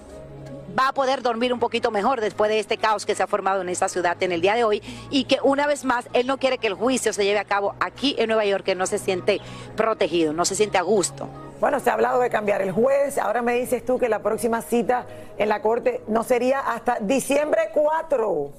va 0.77 0.89
a 0.89 0.93
poder 0.93 1.21
dormir 1.21 1.53
un 1.53 1.59
poquito 1.59 1.91
mejor 1.91 2.21
después 2.21 2.49
de 2.49 2.59
este 2.59 2.77
caos 2.77 3.05
que 3.05 3.15
se 3.15 3.23
ha 3.23 3.27
formado 3.27 3.61
en 3.61 3.69
esta 3.69 3.89
ciudad 3.89 4.21
en 4.21 4.31
el 4.31 4.41
día 4.41 4.55
de 4.55 4.63
hoy 4.63 4.81
y 5.09 5.25
que 5.25 5.39
una 5.43 5.67
vez 5.67 5.85
más 5.85 6.07
él 6.13 6.27
no 6.27 6.37
quiere 6.37 6.57
que 6.57 6.67
el 6.67 6.73
juicio 6.73 7.13
se 7.13 7.23
lleve 7.23 7.39
a 7.39 7.45
cabo 7.45 7.75
aquí 7.79 8.15
en 8.17 8.27
Nueva 8.27 8.45
York, 8.45 8.63
que 8.63 8.75
no 8.75 8.85
se 8.85 8.97
siente 8.97 9.39
protegido, 9.75 10.33
no 10.33 10.45
se 10.45 10.55
siente 10.55 10.77
a 10.77 10.81
gusto. 10.81 11.27
Bueno, 11.59 11.79
se 11.79 11.89
ha 11.89 11.93
hablado 11.93 12.21
de 12.21 12.29
cambiar 12.29 12.61
el 12.61 12.71
juez. 12.71 13.17
Ahora 13.17 13.41
me 13.41 13.53
dices 13.53 13.85
tú 13.85 13.99
que 13.99 14.07
la 14.07 14.19
próxima 14.19 14.61
cita 14.61 15.05
en 15.37 15.49
la 15.49 15.61
corte 15.61 16.01
no 16.07 16.23
sería 16.23 16.59
hasta 16.59 16.99
diciembre 17.01 17.69
4. 17.73 18.51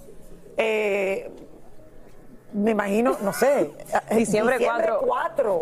Eh, 0.59 1.31
me 2.53 2.73
imagino, 2.73 3.17
no 3.23 3.33
sé. 3.33 3.71
Diciembre, 4.15 4.57
4. 4.59 5.61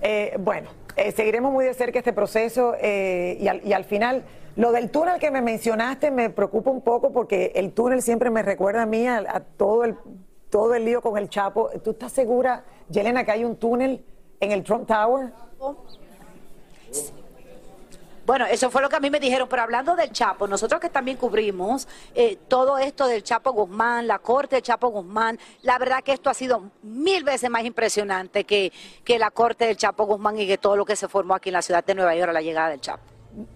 Eh, 0.00 0.36
bueno, 0.40 0.70
eh, 0.96 1.12
seguiremos 1.12 1.52
muy 1.52 1.64
de 1.64 1.74
cerca 1.74 1.98
este 1.98 2.12
proceso 2.12 2.74
y 2.82 3.46
al, 3.46 3.64
y 3.64 3.72
al 3.72 3.84
final. 3.84 4.24
Lo 4.58 4.72
del 4.72 4.90
túnel 4.90 5.20
que 5.20 5.30
me 5.30 5.40
mencionaste 5.40 6.10
me 6.10 6.30
preocupa 6.30 6.68
un 6.70 6.80
poco 6.80 7.12
porque 7.12 7.52
el 7.54 7.72
túnel 7.72 8.02
siempre 8.02 8.28
me 8.28 8.42
recuerda 8.42 8.82
a 8.82 8.86
mí 8.86 9.06
a, 9.06 9.18
a 9.18 9.38
todo 9.38 9.84
el 9.84 9.96
todo 10.50 10.74
el 10.74 10.84
lío 10.84 11.00
con 11.00 11.16
el 11.16 11.28
Chapo. 11.28 11.70
¿Tú 11.84 11.92
estás 11.92 12.10
segura, 12.10 12.64
Yelena, 12.88 13.22
que 13.24 13.30
hay 13.30 13.44
un 13.44 13.54
túnel 13.54 14.04
en 14.40 14.50
el 14.50 14.64
Trump 14.64 14.88
Tower? 14.88 15.32
Bueno, 18.26 18.46
eso 18.46 18.68
fue 18.68 18.82
lo 18.82 18.88
que 18.88 18.96
a 18.96 19.00
mí 19.00 19.10
me 19.10 19.20
dijeron, 19.20 19.48
pero 19.48 19.62
hablando 19.62 19.94
del 19.94 20.10
Chapo, 20.10 20.48
nosotros 20.48 20.80
que 20.80 20.90
también 20.90 21.18
cubrimos 21.18 21.86
eh, 22.16 22.36
todo 22.48 22.78
esto 22.78 23.06
del 23.06 23.22
Chapo 23.22 23.52
Guzmán, 23.52 24.08
la 24.08 24.18
corte 24.18 24.56
del 24.56 24.64
Chapo 24.64 24.88
Guzmán, 24.88 25.38
la 25.62 25.78
verdad 25.78 26.02
que 26.02 26.12
esto 26.12 26.30
ha 26.30 26.34
sido 26.34 26.72
mil 26.82 27.22
veces 27.22 27.48
más 27.48 27.64
impresionante 27.64 28.42
que, 28.42 28.72
que 29.04 29.20
la 29.20 29.30
corte 29.30 29.66
del 29.66 29.76
Chapo 29.76 30.04
Guzmán 30.04 30.36
y 30.36 30.48
que 30.48 30.58
todo 30.58 30.76
lo 30.76 30.84
que 30.84 30.96
se 30.96 31.06
formó 31.06 31.36
aquí 31.36 31.50
en 31.50 31.54
la 31.54 31.62
ciudad 31.62 31.84
de 31.84 31.94
Nueva 31.94 32.16
York 32.16 32.30
a 32.30 32.32
la 32.32 32.42
llegada 32.42 32.70
del 32.70 32.80
Chapo. 32.80 33.04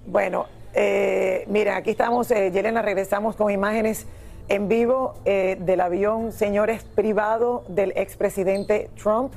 Bueno, 0.07 0.47
eh, 0.75 1.45
mira, 1.49 1.77
aquí 1.77 1.91
estamos, 1.91 2.31
eh, 2.31 2.51
Yelena, 2.51 2.83
regresamos 2.83 3.37
con 3.37 3.51
imágenes 3.51 4.07
en 4.49 4.69
vivo 4.69 5.15
eh, 5.25 5.57
del 5.61 5.81
avión, 5.81 6.33
señores, 6.33 6.83
privado 6.83 7.65
del 7.69 7.93
expresidente 7.97 8.91
Trump. 9.01 9.33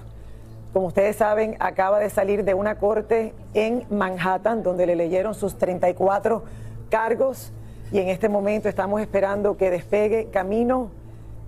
Como 0.73 0.87
ustedes 0.87 1.15
saben, 1.15 1.55
acaba 1.59 1.99
de 1.99 2.09
salir 2.09 2.43
de 2.43 2.53
una 2.53 2.75
corte 2.75 3.33
en 3.53 3.85
Manhattan 3.89 4.61
donde 4.61 4.85
le 4.85 4.95
leyeron 4.95 5.33
sus 5.33 5.57
34 5.57 6.43
cargos 6.89 7.53
y 7.91 7.99
en 7.99 8.09
este 8.09 8.29
momento 8.29 8.67
estamos 8.67 8.99
esperando 8.99 9.57
que 9.57 9.69
despegue 9.69 10.27
camino 10.31 10.89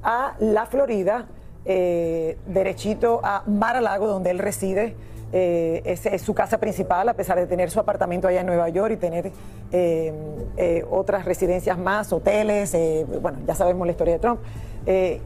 a 0.03 0.35
la 0.39 0.65
Florida, 0.65 1.25
eh, 1.65 2.37
derechito 2.45 3.19
a 3.23 3.43
Mar-a-Lago 3.47 4.07
donde 4.07 4.31
él 4.31 4.39
reside. 4.39 4.95
Eh, 5.33 5.81
es 5.85 6.21
su 6.21 6.33
casa 6.33 6.57
principal, 6.57 7.09
a 7.09 7.13
pesar 7.13 7.37
de 7.37 7.47
tener 7.47 7.69
su 7.69 7.79
apartamento 7.79 8.27
allá 8.27 8.41
en 8.41 8.47
Nueva 8.47 8.69
York 8.69 8.93
y 8.93 8.97
tener 8.97 9.31
eh, 9.71 10.13
eh, 10.55 10.85
otras 10.89 11.25
residencias 11.25 11.77
más, 11.77 12.13
hoteles, 12.13 12.75
bueno, 13.21 13.39
ya 13.45 13.53
sabemos 13.53 13.85
la 13.85 13.91
historia 13.91 14.13
de 14.13 14.19
Trump. 14.19 14.39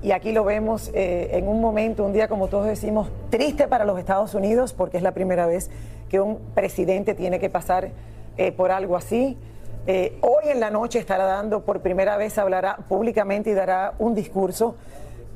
Y 0.01 0.11
aquí 0.11 0.31
lo 0.31 0.43
vemos 0.43 0.89
en 0.91 1.47
un 1.47 1.61
momento, 1.61 2.03
un 2.03 2.13
día 2.13 2.27
como 2.27 2.47
todos 2.47 2.65
decimos, 2.65 3.11
triste 3.29 3.67
para 3.67 3.85
los 3.85 3.99
Estados 3.99 4.33
Unidos, 4.33 4.73
porque 4.73 4.97
es 4.97 5.03
la 5.03 5.11
primera 5.11 5.45
vez 5.45 5.69
que 6.09 6.19
un 6.19 6.39
presidente 6.55 7.13
tiene 7.13 7.39
que 7.39 7.51
pasar 7.51 7.91
por 8.57 8.71
algo 8.71 8.97
así. 8.97 9.37
Hoy 9.85 10.49
en 10.49 10.59
la 10.59 10.71
noche 10.71 10.97
estará 10.97 11.25
dando, 11.25 11.61
por 11.63 11.81
primera 11.81 12.17
vez 12.17 12.39
hablará 12.39 12.77
públicamente 12.89 13.51
y 13.51 13.53
dará 13.53 13.93
un 13.99 14.15
discurso. 14.15 14.77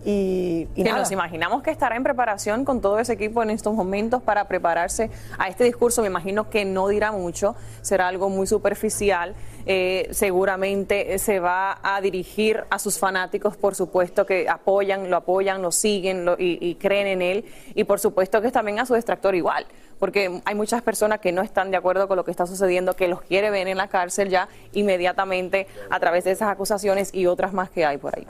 Y, 0.07 0.67
y 0.75 0.83
que 0.83 0.89
nada. 0.89 0.99
nos 0.99 1.11
imaginamos 1.11 1.63
que 1.63 1.71
estará 1.71 1.95
en 1.95 2.03
preparación 2.03 2.63
con 2.63 2.79
todo 2.79 2.99
ese 2.99 3.13
equipo 3.13 3.41
en 3.41 3.49
estos 3.49 3.73
momentos 3.73 4.21
para 4.21 4.47
prepararse 4.47 5.09
a 5.39 5.47
este 5.49 5.63
discurso. 5.63 6.01
Me 6.03 6.07
imagino 6.07 6.47
que 6.49 6.63
no 6.63 6.87
dirá 6.87 7.11
mucho, 7.11 7.55
será 7.81 8.07
algo 8.07 8.29
muy 8.29 8.45
superficial. 8.45 9.33
Eh, 9.65 10.07
seguramente 10.11 11.17
se 11.17 11.39
va 11.39 11.79
a 11.81 11.99
dirigir 12.01 12.63
a 12.69 12.77
sus 12.77 12.99
fanáticos, 12.99 13.57
por 13.57 13.73
supuesto 13.73 14.25
que 14.27 14.47
apoyan, 14.47 15.09
lo 15.09 15.17
apoyan, 15.17 15.63
lo 15.63 15.71
siguen 15.71 16.23
lo- 16.23 16.35
y, 16.37 16.59
y 16.61 16.75
creen 16.75 17.07
en 17.07 17.21
él. 17.23 17.45
Y 17.73 17.83
por 17.85 17.99
supuesto 17.99 18.41
que 18.43 18.51
también 18.51 18.77
a 18.77 18.85
su 18.85 18.93
detractor 18.93 19.33
igual, 19.33 19.65
porque 19.99 20.41
hay 20.45 20.55
muchas 20.55 20.81
personas 20.81 21.19
que 21.19 21.31
no 21.31 21.41
están 21.41 21.71
de 21.71 21.77
acuerdo 21.77 22.07
con 22.07 22.17
lo 22.17 22.23
que 22.23 22.31
está 22.31 22.45
sucediendo, 22.45 22.95
que 22.95 23.07
los 23.07 23.21
quiere 23.21 23.49
ver 23.49 23.67
en 23.67 23.77
la 23.77 23.87
cárcel 23.87 24.29
ya 24.29 24.47
inmediatamente 24.73 25.67
a 25.89 25.99
través 25.99 26.23
de 26.23 26.31
esas 26.31 26.49
acusaciones 26.49 27.13
y 27.13 27.25
otras 27.27 27.53
más 27.53 27.69
que 27.69 27.85
hay 27.85 27.97
por 27.97 28.15
ahí. 28.17 28.27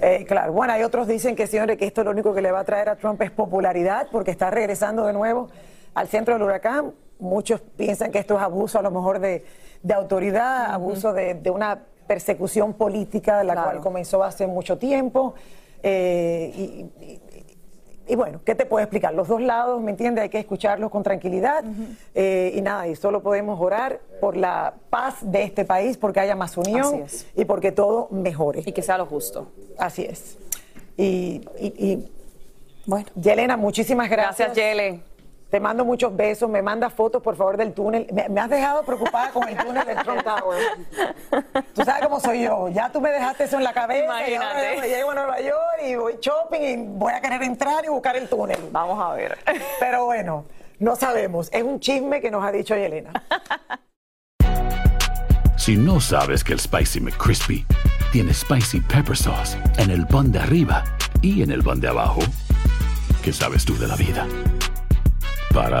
Eh, 0.00 0.24
claro, 0.26 0.52
bueno, 0.52 0.72
hay 0.72 0.82
otros 0.82 1.06
dicen 1.06 1.36
que 1.36 1.46
señores 1.46 1.78
que 1.78 1.86
esto 1.86 2.02
lo 2.04 2.10
único 2.10 2.34
que 2.34 2.42
le 2.42 2.50
va 2.50 2.60
a 2.60 2.64
traer 2.64 2.88
a 2.88 2.96
Trump 2.96 3.20
es 3.22 3.30
popularidad 3.30 4.08
porque 4.10 4.30
está 4.32 4.50
regresando 4.50 5.06
de 5.06 5.12
nuevo 5.12 5.48
al 5.94 6.08
centro 6.08 6.34
del 6.34 6.42
huracán. 6.42 6.92
Muchos 7.18 7.60
piensan 7.60 8.10
que 8.10 8.18
esto 8.18 8.36
es 8.36 8.42
abuso 8.42 8.78
a 8.78 8.82
lo 8.82 8.90
mejor 8.90 9.20
de, 9.20 9.44
de 9.82 9.94
autoridad, 9.94 10.72
abuso 10.72 11.12
de, 11.12 11.34
de 11.34 11.50
una 11.50 11.78
persecución 12.08 12.72
política, 12.72 13.44
la 13.44 13.52
Claro. 13.52 13.70
cual 13.70 13.80
comenzó 13.80 14.24
hace 14.24 14.46
mucho 14.48 14.76
tiempo. 14.76 15.34
Eh, 15.84 16.52
y, 16.56 16.62
y- 17.04 17.20
y 18.08 18.16
bueno, 18.16 18.40
¿qué 18.44 18.54
te 18.54 18.66
puedo 18.66 18.82
explicar? 18.82 19.14
Los 19.14 19.28
dos 19.28 19.40
lados, 19.40 19.80
¿me 19.80 19.90
entiendes? 19.90 20.22
Hay 20.22 20.28
que 20.28 20.38
escucharlos 20.38 20.90
con 20.90 21.02
tranquilidad. 21.02 21.64
Eh, 22.14 22.52
y 22.54 22.60
nada, 22.60 22.88
y 22.88 22.96
solo 22.96 23.22
podemos 23.22 23.60
orar 23.60 24.00
por 24.20 24.36
la 24.36 24.74
paz 24.90 25.18
de 25.22 25.44
este 25.44 25.64
país, 25.64 25.96
porque 25.96 26.20
haya 26.20 26.34
más 26.34 26.56
unión 26.56 27.04
y 27.36 27.44
porque 27.44 27.72
todo 27.72 28.08
mejore. 28.10 28.62
Y 28.66 28.72
que 28.72 28.82
sea 28.82 28.98
lo 28.98 29.06
justo. 29.06 29.48
Así 29.78 30.04
es. 30.04 30.36
Y, 30.96 31.42
y, 31.58 31.66
y, 31.78 32.12
bueno, 32.86 33.06
Yelena, 33.14 33.56
muchísimas 33.56 34.10
gracias. 34.10 34.48
Gracias, 34.48 34.56
Yele. 34.56 35.11
Te 35.52 35.60
mando 35.60 35.84
muchos 35.84 36.16
besos. 36.16 36.48
Me 36.48 36.62
manda 36.62 36.88
fotos, 36.88 37.22
por 37.22 37.36
favor, 37.36 37.58
del 37.58 37.74
túnel. 37.74 38.06
Me, 38.10 38.26
me 38.30 38.40
has 38.40 38.48
dejado 38.48 38.82
preocupada 38.84 39.30
con 39.32 39.46
el 39.46 39.54
túnel 39.58 39.84
del 39.84 39.98
Trump 39.98 40.22
Tower. 40.24 40.58
Tú 41.74 41.84
sabes 41.84 42.02
cómo 42.02 42.18
soy 42.20 42.44
yo. 42.44 42.70
Ya 42.70 42.90
tú 42.90 43.02
me 43.02 43.10
dejaste 43.10 43.44
eso 43.44 43.58
en 43.58 43.64
la 43.64 43.74
cabeza. 43.74 44.26
Y 44.26 44.32
Imagínate. 44.32 44.68
ahora 44.74 44.86
llego 44.86 45.10
a 45.10 45.14
Nueva 45.14 45.40
York 45.42 45.82
y 45.86 45.94
voy 45.94 46.14
shopping 46.22 46.60
y 46.62 46.76
voy 46.96 47.12
a 47.12 47.20
querer 47.20 47.42
entrar 47.42 47.84
y 47.84 47.88
buscar 47.88 48.16
el 48.16 48.30
túnel. 48.30 48.60
Vamos 48.72 48.98
a 48.98 49.12
ver. 49.12 49.36
Pero 49.78 50.06
bueno, 50.06 50.46
no 50.78 50.96
sabemos. 50.96 51.50
Es 51.52 51.62
un 51.62 51.78
chisme 51.80 52.22
que 52.22 52.30
nos 52.30 52.42
ha 52.42 52.50
dicho 52.50 52.74
Yelena. 52.74 53.12
Si 55.58 55.76
no 55.76 56.00
sabes 56.00 56.42
que 56.42 56.54
el 56.54 56.60
Spicy 56.60 56.98
McCrispy 56.98 57.66
tiene 58.10 58.32
Spicy 58.32 58.80
Pepper 58.80 59.18
Sauce 59.18 59.58
en 59.76 59.90
el 59.90 60.06
pan 60.06 60.32
de 60.32 60.38
arriba 60.38 60.82
y 61.20 61.42
en 61.42 61.50
el 61.50 61.62
pan 61.62 61.78
de 61.78 61.88
abajo, 61.88 62.20
¿qué 63.22 63.34
sabes 63.34 63.66
tú 63.66 63.76
de 63.78 63.86
la 63.86 63.96
vida? 63.96 64.26
Para, 65.52 65.80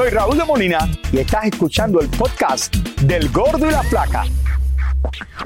Soy 0.00 0.08
Raúl 0.08 0.38
de 0.38 0.44
Molina 0.44 0.88
y 1.12 1.18
estás 1.18 1.44
escuchando 1.44 2.00
el 2.00 2.08
podcast 2.08 2.74
del 3.02 3.30
Gordo 3.30 3.68
y 3.68 3.70
la 3.70 3.82
Flaca. 3.82 4.24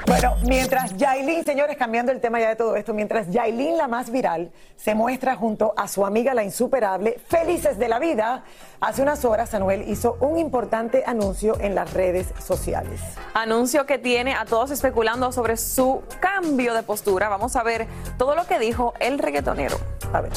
Bueno, 0.06 0.36
mientras 0.46 0.96
Yailin, 0.96 1.44
señores, 1.44 1.76
cambiando 1.76 2.12
el 2.12 2.20
tema 2.20 2.38
ya 2.38 2.50
de 2.50 2.54
todo 2.54 2.76
esto, 2.76 2.94
mientras 2.94 3.28
Yailin, 3.30 3.76
la 3.76 3.88
más 3.88 4.12
viral, 4.12 4.52
se 4.76 4.94
muestra 4.94 5.34
junto 5.34 5.74
a 5.76 5.88
su 5.88 6.06
amiga 6.06 6.34
la 6.34 6.44
insuperable, 6.44 7.18
felices 7.26 7.80
de 7.80 7.88
la 7.88 7.98
vida, 7.98 8.44
hace 8.80 9.02
unas 9.02 9.24
horas 9.24 9.52
Anuel 9.54 9.88
hizo 9.88 10.18
un 10.20 10.38
importante 10.38 11.02
anuncio 11.04 11.58
en 11.58 11.74
las 11.74 11.92
redes 11.92 12.28
sociales. 12.38 13.00
Anuncio 13.34 13.86
que 13.86 13.98
tiene 13.98 14.34
a 14.34 14.44
todos 14.44 14.70
especulando 14.70 15.32
sobre 15.32 15.56
su 15.56 16.04
cambio 16.20 16.74
de 16.74 16.84
postura. 16.84 17.28
Vamos 17.28 17.56
a 17.56 17.64
ver 17.64 17.88
todo 18.18 18.36
lo 18.36 18.46
que 18.46 18.60
dijo 18.60 18.94
el 19.00 19.18
reggaetonero. 19.18 19.80
A 20.12 20.20
ver. 20.20 20.30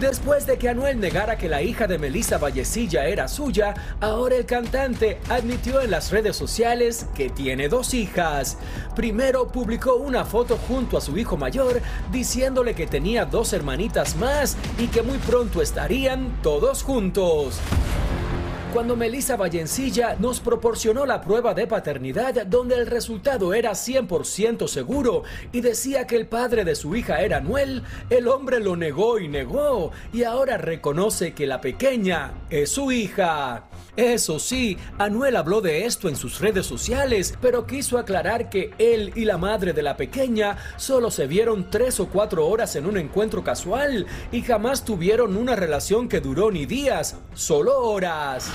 Después 0.00 0.46
de 0.46 0.56
que 0.56 0.70
Anuel 0.70 0.98
negara 0.98 1.36
que 1.36 1.46
la 1.46 1.60
hija 1.60 1.86
de 1.86 1.98
Melissa 1.98 2.38
Vallecilla 2.38 3.04
era 3.04 3.28
suya, 3.28 3.74
ahora 4.00 4.36
el 4.36 4.46
cantante 4.46 5.18
admitió 5.28 5.82
en 5.82 5.90
las 5.90 6.10
redes 6.10 6.36
sociales 6.36 7.06
que 7.14 7.28
tiene 7.28 7.68
dos 7.68 7.92
hijas. 7.92 8.56
Primero 8.96 9.48
publicó 9.48 9.96
una 9.96 10.24
foto 10.24 10.56
junto 10.56 10.96
a 10.96 11.02
su 11.02 11.18
hijo 11.18 11.36
mayor 11.36 11.82
diciéndole 12.10 12.74
que 12.74 12.86
tenía 12.86 13.26
dos 13.26 13.52
hermanitas 13.52 14.16
más 14.16 14.56
y 14.78 14.86
que 14.86 15.02
muy 15.02 15.18
pronto 15.18 15.60
estarían 15.60 16.40
todos 16.42 16.82
juntos. 16.82 17.60
Cuando 18.72 18.94
Melissa 18.94 19.36
Vallencilla 19.36 20.14
nos 20.20 20.38
proporcionó 20.38 21.04
la 21.04 21.20
prueba 21.20 21.54
de 21.54 21.66
paternidad 21.66 22.46
donde 22.46 22.76
el 22.76 22.86
resultado 22.86 23.52
era 23.52 23.72
100% 23.72 24.68
seguro 24.68 25.24
y 25.50 25.60
decía 25.60 26.06
que 26.06 26.14
el 26.14 26.28
padre 26.28 26.64
de 26.64 26.76
su 26.76 26.94
hija 26.94 27.20
era 27.20 27.38
Anuel, 27.38 27.82
el 28.10 28.28
hombre 28.28 28.60
lo 28.60 28.76
negó 28.76 29.18
y 29.18 29.26
negó 29.26 29.90
y 30.12 30.22
ahora 30.22 30.56
reconoce 30.56 31.34
que 31.34 31.48
la 31.48 31.60
pequeña 31.60 32.32
es 32.48 32.70
su 32.70 32.92
hija. 32.92 33.64
Eso 33.96 34.38
sí, 34.38 34.78
Anuel 34.98 35.34
habló 35.34 35.60
de 35.60 35.84
esto 35.84 36.08
en 36.08 36.14
sus 36.14 36.40
redes 36.40 36.64
sociales, 36.64 37.34
pero 37.40 37.66
quiso 37.66 37.98
aclarar 37.98 38.48
que 38.48 38.70
él 38.78 39.12
y 39.16 39.24
la 39.24 39.36
madre 39.36 39.72
de 39.72 39.82
la 39.82 39.96
pequeña 39.96 40.56
solo 40.76 41.10
se 41.10 41.26
vieron 41.26 41.70
tres 41.70 41.98
o 41.98 42.06
cuatro 42.06 42.46
horas 42.46 42.76
en 42.76 42.86
un 42.86 42.96
encuentro 42.96 43.42
casual 43.42 44.06
y 44.30 44.42
jamás 44.42 44.84
tuvieron 44.84 45.36
una 45.36 45.56
relación 45.56 46.08
que 46.08 46.20
duró 46.20 46.52
ni 46.52 46.66
días, 46.66 47.16
solo 47.34 47.76
horas. 47.80 48.50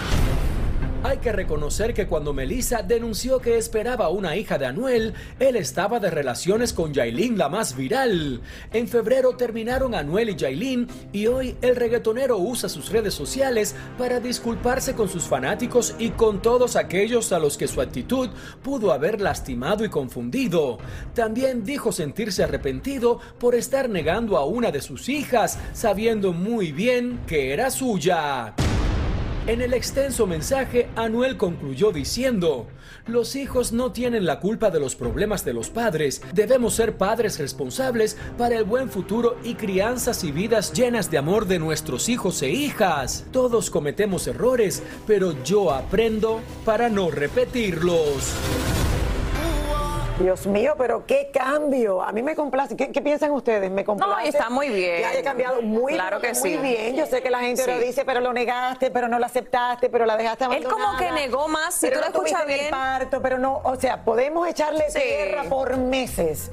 Hay 1.05 1.17
que 1.19 1.31
reconocer 1.31 1.93
que 1.93 2.07
cuando 2.07 2.33
Melissa 2.33 2.81
denunció 2.81 3.39
que 3.39 3.59
esperaba 3.59 4.09
una 4.09 4.35
hija 4.37 4.57
de 4.57 4.65
Anuel, 4.65 5.13
él 5.39 5.55
estaba 5.55 5.99
de 5.99 6.09
relaciones 6.09 6.73
con 6.73 6.95
Yailin, 6.95 7.37
la 7.37 7.47
más 7.47 7.75
viral. 7.77 8.41
En 8.73 8.87
febrero 8.87 9.37
terminaron 9.37 9.93
Anuel 9.93 10.31
y 10.31 10.35
Yailin 10.35 10.87
y 11.13 11.27
hoy 11.27 11.57
el 11.61 11.75
reggaetonero 11.75 12.39
usa 12.39 12.69
sus 12.69 12.89
redes 12.89 13.13
sociales 13.13 13.75
para 13.99 14.19
disculparse 14.19 14.95
con 14.95 15.07
sus 15.07 15.25
fanáticos 15.25 15.93
y 15.99 16.09
con 16.09 16.41
todos 16.41 16.75
aquellos 16.75 17.31
a 17.33 17.37
los 17.37 17.55
que 17.55 17.67
su 17.67 17.81
actitud 17.81 18.29
pudo 18.63 18.91
haber 18.91 19.21
lastimado 19.21 19.85
y 19.85 19.89
confundido. 19.89 20.79
También 21.13 21.63
dijo 21.63 21.91
sentirse 21.91 22.43
arrepentido 22.43 23.19
por 23.37 23.53
estar 23.53 23.89
negando 23.91 24.37
a 24.37 24.45
una 24.45 24.71
de 24.71 24.81
sus 24.81 25.07
hijas, 25.07 25.59
sabiendo 25.73 26.33
muy 26.33 26.71
bien 26.71 27.19
que 27.27 27.53
era 27.53 27.69
suya. 27.69 28.55
En 29.47 29.61
el 29.61 29.75
extenso 29.75 30.25
mensaje, 30.25 30.89
Anuel 30.95 31.37
concluyó 31.37 31.91
diciendo, 31.91 32.65
los 33.05 33.35
hijos 33.35 33.73
no 33.73 33.91
tienen 33.91 34.25
la 34.25 34.39
culpa 34.39 34.71
de 34.71 34.79
los 34.79 34.95
problemas 34.95 35.45
de 35.45 35.53
los 35.53 35.69
padres, 35.69 36.23
debemos 36.33 36.73
ser 36.73 36.97
padres 36.97 37.37
responsables 37.37 38.17
para 38.39 38.57
el 38.57 38.63
buen 38.63 38.89
futuro 38.89 39.37
y 39.43 39.53
crianzas 39.53 40.23
y 40.23 40.31
vidas 40.31 40.73
llenas 40.73 41.11
de 41.11 41.19
amor 41.19 41.45
de 41.45 41.59
nuestros 41.59 42.09
hijos 42.09 42.41
e 42.41 42.49
hijas. 42.49 43.27
Todos 43.31 43.69
cometemos 43.69 44.25
errores, 44.25 44.81
pero 45.05 45.35
yo 45.43 45.71
aprendo 45.71 46.41
para 46.65 46.89
no 46.89 47.11
repetirlos. 47.11 48.33
Dios 50.19 50.47
mío, 50.47 50.75
pero 50.77 51.05
qué 51.05 51.29
cambio. 51.33 52.01
A 52.01 52.13
mí 52.13 52.23
me 52.23 52.35
complace. 52.35 52.77
¿Qué, 52.77 52.89
qué 52.89 53.01
piensan 53.01 53.31
ustedes? 53.31 53.69
¿Me 53.69 53.83
complace? 53.83 54.11
No, 54.11 54.19
está 54.19 54.49
muy 54.49 54.69
bien. 54.69 54.97
Que 54.99 55.05
haya 55.05 55.23
cambiado 55.23 55.61
muy, 55.61 55.93
Claro 55.93 56.21
que 56.21 56.29
muy 56.29 56.35
sí. 56.53 56.57
bien. 56.57 56.95
Yo 56.95 57.05
sé 57.05 57.21
que 57.21 57.29
la 57.29 57.39
gente 57.39 57.63
Sí. 57.63 57.69
lo 57.71 57.79
dice, 57.79 58.05
pero 58.05 58.21
lo 58.21 58.31
negaste, 58.31 58.91
pero 58.91 59.09
no 59.09 59.19
lo 59.19 59.25
aceptaste, 59.25 59.89
pero 59.89 60.05
la 60.05 60.15
dejaste 60.15 60.45
Él 60.45 60.51
abandonada. 60.51 60.85
como 60.85 60.97
que 60.97 61.11
negó 61.11 61.47
más, 61.49 61.73
si 61.75 61.89
tú 61.89 61.95
lo 61.95 62.01
no 62.01 62.07
escuchas 62.07 62.43
en 62.45 62.49
el 62.51 62.59
bien. 62.59 62.71
parto, 62.71 63.21
pero 63.21 63.37
no, 63.37 63.59
o 63.65 63.75
sea, 63.75 64.05
podemos 64.05 64.47
echarle 64.47 64.85
Sí. 64.89 64.99
tierra 65.01 65.43
por 65.49 65.75
meses. 65.75 66.49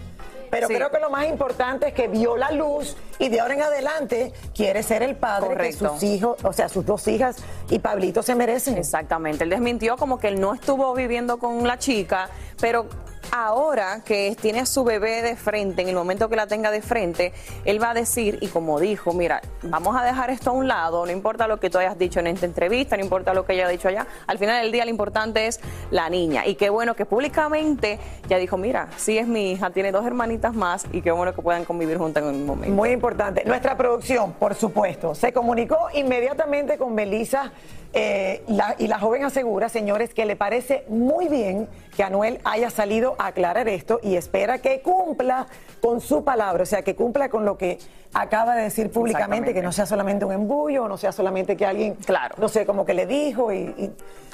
Pero 0.51 0.66
Sí. 0.66 0.75
creo 0.75 0.90
que 0.90 0.98
lo 0.98 1.09
más 1.09 1.27
importante 1.29 1.88
es 1.88 1.94
que 1.94 2.09
vio 2.09 2.37
la 2.37 2.51
luz 2.51 2.96
y 3.20 3.29
de 3.31 3.40
ahora 3.40 3.55
en 3.55 3.62
adelante 3.62 4.33
quiere 4.55 4.83
ser 4.83 5.03
el 5.05 5.14
padre 5.16 5.46
Correcto. 5.51 5.85
que 5.85 5.88
sus 6.01 6.03
hijos, 6.03 6.44
o 6.44 6.53
sea, 6.53 6.68
sus 6.68 6.85
dos 6.85 7.07
hijas 7.09 7.37
y 7.70 7.79
Pablito 7.79 8.22
se 8.25 8.35
merecen. 8.35 8.77
Exactamente, 8.77 9.44
él 9.44 9.51
desmintió 9.51 9.96
como 9.96 10.18
que 10.18 10.29
él 10.29 10.40
no 10.40 10.53
estuvo 10.53 10.92
viviendo 10.94 11.38
con 11.38 11.66
la 11.66 11.79
chica, 11.79 12.29
pero 12.61 12.87
ahora 13.31 14.03
que 14.05 14.37
tiene 14.41 14.61
a 14.61 14.67
su 14.67 14.85
bebé 14.85 15.23
de 15.23 15.37
frente, 15.37 15.83
en 15.83 15.89
el 15.89 15.95
momento 15.95 16.29
que 16.29 16.37
la 16.37 16.47
tenga 16.47 16.71
de 16.71 16.83
frente, 16.83 17.33
él 17.65 17.83
va 17.83 17.91
a 17.91 17.95
decir, 17.95 18.39
y 18.41 18.49
como 18.49 18.81
dijo, 18.81 19.13
mira, 19.13 19.41
vamos 19.63 19.97
a 19.97 20.05
dejar 20.05 20.31
esto 20.31 20.51
a 20.51 20.53
un 20.53 20.69
lado, 20.69 21.07
no 21.07 21.13
importa 21.13 21.47
lo 21.47 21.59
que 21.61 21.71
tú 21.71 21.79
hayas 21.79 21.99
dicho 21.99 22.21
en 22.21 22.27
esta 22.27 22.47
entrevista, 22.47 22.97
no 22.97 23.03
importa 23.03 23.35
lo 23.35 23.45
que 23.45 23.53
haya 23.53 23.69
dicho 23.69 23.89
allá, 23.89 24.07
al 24.27 24.39
final 24.39 24.63
del 24.63 24.73
día 24.73 24.85
lo 24.85 24.91
importante 24.91 25.47
es 25.47 25.61
la 25.91 26.09
niña. 26.11 26.47
Y 26.47 26.57
qué 26.57 26.71
bueno 26.71 26.95
que 26.95 27.07
públicamente 27.07 27.99
ya 28.29 28.39
dijo, 28.39 28.57
mira, 28.57 28.89
sí 28.97 29.19
es 29.19 29.27
mi 29.27 29.53
hija, 29.53 29.71
tiene 29.71 29.93
dos 29.93 30.05
hermanitas 30.07 30.55
más 30.55 30.87
y 30.93 31.03
qué 31.03 31.11
bueno 31.11 31.35
que 31.35 31.43
puedan 31.43 31.65
convivir 31.65 31.99
juntas 31.99 32.23
en 32.23 32.31
un 32.31 32.47
momento. 32.47 32.75
Muy 32.75 32.91
importante. 32.91 33.45
Nuestra 33.45 33.77
producción, 33.77 34.33
por 34.33 34.55
supuesto, 34.55 35.15
se 35.15 35.33
comunicó 35.33 35.89
inmediatamente 35.95 36.79
con 36.79 36.95
Melissa 36.95 37.53
eh, 37.94 38.42
la- 38.48 38.74
y 38.78 38.87
la 38.87 38.98
joven 38.98 39.24
asegura, 39.24 39.68
señores, 39.68 40.14
que 40.14 40.24
le 40.24 40.35
parece 40.37 40.85
muy 40.88 41.28
bien 41.28 41.68
que 41.94 42.02
Anuel 42.02 42.40
haya 42.44 42.70
salido 42.70 43.14
a 43.18 43.26
aclarar 43.28 43.68
esto 43.68 44.00
y 44.02 44.16
espera 44.16 44.59
que 44.59 44.81
cumpla 44.81 45.46
con 45.81 46.00
su 46.00 46.24
palabra, 46.24 46.62
o 46.62 46.66
sea, 46.66 46.83
que 46.83 46.94
cumpla 46.96 47.28
con 47.28 47.44
lo 47.44 47.59
que 47.59 47.78
acaba 48.14 48.55
de 48.57 48.62
decir 48.64 48.90
públicamente, 48.90 49.52
que 49.55 49.62
no 49.62 49.72
sea 49.72 49.85
solamente 49.87 50.24
un 50.24 50.33
embullo, 50.33 50.88
no 50.88 50.96
sea 50.96 51.12
solamente 51.12 51.57
que 51.57 51.66
alguien, 51.66 51.94
Claro. 51.96 52.35
no 52.38 52.48
sé, 52.48 52.64
como 52.66 52.85
que 52.85 52.94
le 52.94 53.07
dijo, 53.07 53.52
y, 53.52 53.59
y- 53.76 53.92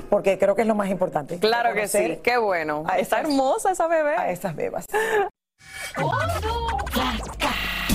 porque 0.08 0.38
creo 0.38 0.54
que 0.54 0.62
es 0.62 0.68
lo 0.68 0.74
más 0.74 0.88
importante. 0.90 1.38
Claro 1.38 1.74
que 1.74 1.88
sí, 1.88 2.18
qué 2.22 2.38
bueno. 2.38 2.84
Está 2.96 3.20
hermosa 3.20 3.72
esa 3.72 3.88
bebé. 3.88 4.14
a 4.16 4.30
esas 4.30 4.54
bebas. 4.54 4.84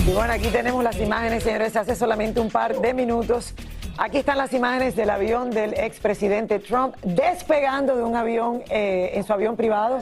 Y 0.06 0.12
bueno, 0.12 0.32
aquí 0.34 0.48
tenemos 0.48 0.84
las 0.84 0.96
imágenes, 0.98 1.42
señores, 1.42 1.74
hace 1.76 1.94
solamente 1.96 2.38
un 2.40 2.50
par 2.50 2.78
de 2.78 2.92
minutos. 2.92 3.54
Aquí 3.96 4.18
están 4.18 4.38
las 4.38 4.52
imágenes 4.52 4.96
del 4.96 5.08
avión 5.08 5.50
del 5.50 5.74
expresidente 5.74 6.58
Trump 6.58 6.96
despegando 7.04 7.96
de 7.96 8.02
un 8.02 8.16
avión, 8.16 8.62
eh, 8.68 9.12
en 9.14 9.22
su 9.22 9.32
avión 9.32 9.54
privado, 9.54 9.98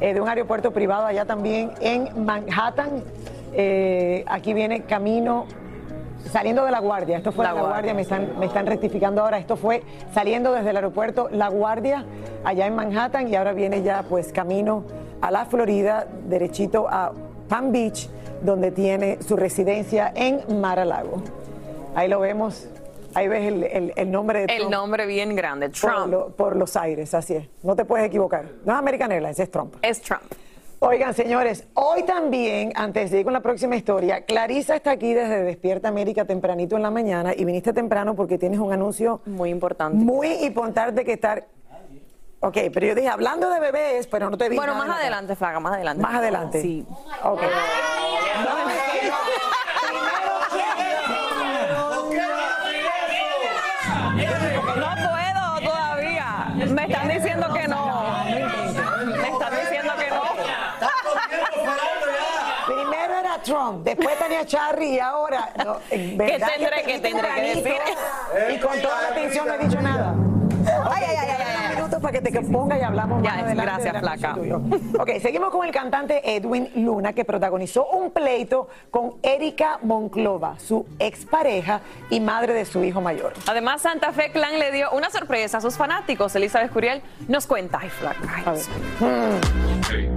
eh, 0.00 0.14
de 0.14 0.20
un 0.22 0.28
aeropuerto 0.28 0.72
privado 0.72 1.04
allá 1.04 1.26
también 1.26 1.72
en 1.80 2.24
Manhattan. 2.24 3.02
Eh, 3.52 4.24
aquí 4.28 4.54
viene 4.54 4.84
camino 4.84 5.44
saliendo 6.32 6.64
de 6.64 6.70
La 6.70 6.78
Guardia. 6.80 7.18
Esto 7.18 7.32
fue 7.32 7.44
La 7.44 7.50
de 7.50 7.56
La 7.56 7.60
Guardia, 7.60 7.92
Guardia, 7.92 7.94
me 7.94 8.00
están, 8.00 8.38
me 8.38 8.46
están 8.46 8.66
rectificando 8.66 9.20
ahora. 9.20 9.36
Esto 9.36 9.56
fue 9.56 9.82
saliendo 10.14 10.50
desde 10.52 10.70
el 10.70 10.76
aeropuerto 10.76 11.28
La 11.30 11.48
Guardia, 11.48 12.06
allá 12.44 12.66
en 12.66 12.74
Manhattan, 12.74 13.28
y 13.28 13.36
ahora 13.36 13.52
viene 13.52 13.82
ya 13.82 14.04
pues 14.08 14.32
camino 14.32 14.84
a 15.20 15.30
la 15.30 15.44
Florida, 15.44 16.06
derechito 16.28 16.86
a 16.88 17.12
Palm 17.50 17.72
Beach, 17.72 18.08
donde 18.40 18.70
tiene 18.70 19.18
su 19.20 19.36
residencia 19.36 20.10
en 20.16 20.60
Mar-a-Lago. 20.62 21.22
Ahí 21.94 22.08
lo 22.08 22.20
vemos, 22.20 22.68
ahí 23.14 23.28
ves 23.28 23.46
el, 23.46 23.62
el- 23.64 23.92
el 23.96 24.10
nombre 24.10 24.40
de 24.46 24.52
El 24.52 24.58
Trump 24.60 24.70
nombre 24.72 25.06
bien 25.06 25.34
grande, 25.36 25.68
por, 25.70 25.78
Trump. 25.78 26.06
lo- 26.12 26.28
por 26.30 26.56
los 26.56 26.76
aires, 26.76 27.12
así 27.14 27.34
es. 27.34 27.48
No 27.62 27.74
te 27.76 27.84
puedes 27.84 28.06
equivocar. 28.06 28.44
No 28.64 28.72
es 28.72 28.78
American 28.78 29.12
Airlines, 29.12 29.38
es 29.38 29.50
Trump. 29.50 29.74
Es 29.82 30.00
Trump. 30.00 30.22
Oigan, 30.80 31.14
señores, 31.14 31.66
hoy 31.74 32.02
también, 32.02 32.72
antes 32.74 33.10
de 33.10 33.20
ir 33.20 33.24
con 33.24 33.32
la 33.32 33.40
próxima 33.40 33.74
historia, 33.74 34.22
Clarisa 34.26 34.76
está 34.76 34.90
aquí 34.90 35.14
desde 35.14 35.42
Despierta 35.42 35.88
América 35.88 36.26
tempranito 36.26 36.76
en 36.76 36.82
la 36.82 36.90
mañana 36.90 37.32
y 37.34 37.44
viniste 37.46 37.72
temprano 37.72 38.14
porque 38.14 38.36
tienes 38.36 38.58
un 38.58 38.70
anuncio 38.70 39.22
Muy 39.24 39.48
importante. 39.48 39.96
muy 39.96 40.28
importante 40.44 41.02
que 41.04 41.14
estar. 41.14 41.46
Ok, 42.40 42.58
pero 42.74 42.86
yo 42.88 42.94
dije, 42.94 43.08
hablando 43.08 43.48
de 43.48 43.58
bebés, 43.60 44.06
pero 44.08 44.28
no 44.28 44.36
te 44.36 44.50
vi. 44.50 44.56
Bueno, 44.56 44.74
nada 44.74 44.86
más 44.86 44.98
adelante, 45.00 45.34
Flaga, 45.34 45.60
más 45.60 45.72
adelante. 45.72 46.02
Más 46.02 46.14
adelante. 46.16 46.60
Sí. 46.60 46.84
Ok. 47.22 47.40
Trump, 63.44 63.84
después 63.84 64.18
tenía 64.18 64.44
Charry 64.44 64.94
y 64.94 64.98
ahora. 64.98 65.50
no, 65.64 65.76
¿Qué 65.88 66.16
tendré, 66.16 66.82
vi 66.86 67.00
tendré 67.00 67.28
que 67.34 67.42
decir? 67.54 67.74
Y 68.54 68.58
con 68.58 68.80
toda 68.80 69.02
la 69.02 69.08
atención 69.08 69.46
no 69.46 69.54
he 69.54 69.58
dicho 69.58 69.80
nada. 69.80 70.14
Ay, 70.90 71.04
ay, 71.08 71.16
ay, 71.20 71.28
ay, 71.30 71.36
ay. 71.46 71.54
Unos 71.66 71.76
minutos 71.76 72.00
para 72.00 72.12
que 72.12 72.20
te 72.22 72.40
ponga 72.40 72.78
y 72.78 72.82
hablamos 72.82 73.22
Ya, 73.22 73.30
más 73.34 73.42
adelante. 73.44 73.62
gracias, 73.62 73.98
flaca. 74.00 74.36
Ok, 74.98 75.10
seguimos 75.20 75.50
con 75.50 75.66
el 75.66 75.72
cantante 75.72 76.36
Edwin 76.36 76.70
Luna, 76.76 77.12
que 77.12 77.24
protagonizó 77.26 77.86
un 77.90 78.10
pleito 78.12 78.68
con 78.90 79.16
Erika 79.22 79.78
Monclova, 79.82 80.58
su 80.58 80.86
expareja 80.98 81.80
y 82.08 82.20
madre 82.20 82.54
de 82.54 82.64
su 82.64 82.82
hijo 82.82 83.00
mayor. 83.02 83.34
Además, 83.46 83.82
Santa 83.82 84.12
Fe 84.12 84.30
Clan 84.32 84.58
le 84.58 84.70
dio 84.72 84.90
una 84.92 85.10
sorpresa 85.10 85.58
a 85.58 85.60
sus 85.60 85.76
fanáticos. 85.76 86.34
Elizabeth 86.34 86.72
Curiel 86.72 87.02
nos 87.28 87.46
cuenta. 87.46 87.78
Ay, 87.82 87.90
Flaca. 87.90 88.18
ay, 88.46 90.10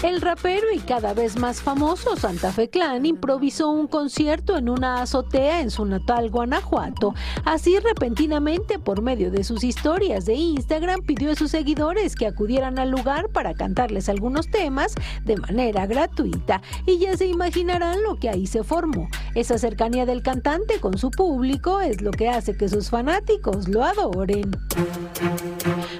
El 0.00 0.20
rapero 0.20 0.68
y 0.72 0.78
cada 0.78 1.12
vez 1.12 1.36
más 1.40 1.60
famoso 1.60 2.14
Santa 2.14 2.52
Fe 2.52 2.70
Clan 2.70 3.04
improvisó 3.04 3.70
un 3.70 3.88
concierto 3.88 4.56
en 4.56 4.68
una 4.68 5.02
azotea 5.02 5.60
en 5.60 5.72
su 5.72 5.84
natal 5.84 6.30
Guanajuato. 6.30 7.14
Así 7.44 7.76
repentinamente, 7.80 8.78
por 8.78 9.02
medio 9.02 9.32
de 9.32 9.42
sus 9.42 9.64
historias 9.64 10.24
de 10.24 10.34
Instagram, 10.34 11.02
pidió 11.02 11.32
a 11.32 11.34
sus 11.34 11.50
seguidores 11.50 12.14
que 12.14 12.28
acudieran 12.28 12.78
al 12.78 12.90
lugar 12.90 13.30
para 13.30 13.54
cantarles 13.54 14.08
algunos 14.08 14.48
temas 14.48 14.94
de 15.24 15.36
manera 15.36 15.86
gratuita. 15.86 16.62
Y 16.86 16.98
ya 16.98 17.16
se 17.16 17.26
imaginarán 17.26 18.00
lo 18.04 18.14
que 18.20 18.28
ahí 18.28 18.46
se 18.46 18.62
formó. 18.62 19.08
Esa 19.34 19.58
cercanía 19.58 20.06
del 20.06 20.22
cantante 20.22 20.78
con 20.78 20.96
su 20.96 21.10
público 21.10 21.80
es 21.80 22.02
lo 22.02 22.12
que 22.12 22.28
hace 22.28 22.56
que 22.56 22.68
sus 22.68 22.88
fanáticos 22.88 23.66
lo 23.66 23.82
adoren. 23.82 24.52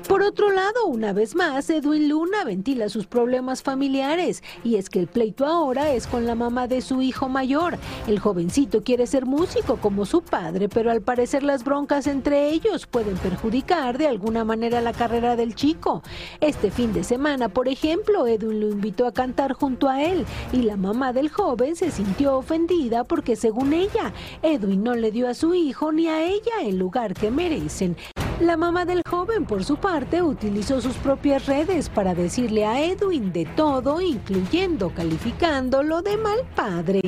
Por 0.06 0.22
otro 0.22 0.52
lado, 0.52 0.86
una 0.86 1.12
vez 1.12 1.34
más, 1.34 1.68
Edwin 1.68 2.08
Luna 2.08 2.44
ventila 2.44 2.88
sus 2.88 3.06
problemas 3.08 3.62
familiares 3.62 3.87
y 4.64 4.76
es 4.76 4.90
que 4.90 5.00
el 5.00 5.06
pleito 5.06 5.46
ahora 5.46 5.92
es 5.92 6.06
con 6.06 6.26
la 6.26 6.34
mamá 6.34 6.68
de 6.68 6.82
su 6.82 7.00
hijo 7.00 7.28
mayor. 7.28 7.78
El 8.06 8.18
jovencito 8.18 8.84
quiere 8.84 9.06
ser 9.06 9.24
músico 9.24 9.78
como 9.78 10.04
su 10.04 10.20
padre, 10.20 10.68
pero 10.68 10.90
al 10.90 11.00
parecer 11.00 11.42
las 11.42 11.64
broncas 11.64 12.06
entre 12.06 12.50
ellos 12.50 12.86
pueden 12.86 13.16
perjudicar 13.16 13.96
de 13.96 14.06
alguna 14.06 14.44
manera 14.44 14.82
la 14.82 14.92
carrera 14.92 15.36
del 15.36 15.54
chico. 15.54 16.02
Este 16.40 16.70
fin 16.70 16.92
de 16.92 17.02
semana, 17.02 17.48
por 17.48 17.66
ejemplo, 17.66 18.26
Edwin 18.26 18.60
lo 18.60 18.68
invitó 18.68 19.06
a 19.06 19.12
cantar 19.12 19.54
junto 19.54 19.88
a 19.88 20.02
él 20.02 20.26
y 20.52 20.62
la 20.62 20.76
mamá 20.76 21.14
del 21.14 21.30
joven 21.30 21.74
se 21.74 21.90
sintió 21.90 22.36
ofendida 22.36 23.04
porque 23.04 23.36
según 23.36 23.72
ella, 23.72 24.12
Edwin 24.42 24.84
no 24.84 24.94
le 24.96 25.10
dio 25.10 25.28
a 25.28 25.34
su 25.34 25.54
hijo 25.54 25.92
ni 25.92 26.08
a 26.08 26.26
ella 26.26 26.60
el 26.62 26.78
lugar 26.78 27.14
que 27.14 27.30
merecen. 27.30 27.96
La 28.40 28.56
mamá 28.56 28.84
del 28.84 29.02
joven, 29.08 29.44
por 29.46 29.64
su 29.64 29.78
parte, 29.78 30.22
utilizó 30.22 30.80
sus 30.80 30.94
propias 30.94 31.46
redes 31.46 31.88
para 31.88 32.14
decirle 32.14 32.64
a 32.64 32.80
Edwin 32.80 33.32
de 33.32 33.44
todo, 33.44 34.00
incluyendo 34.00 34.90
calificándolo 34.90 36.02
de 36.02 36.16
mal 36.16 36.38
padre. 36.54 37.00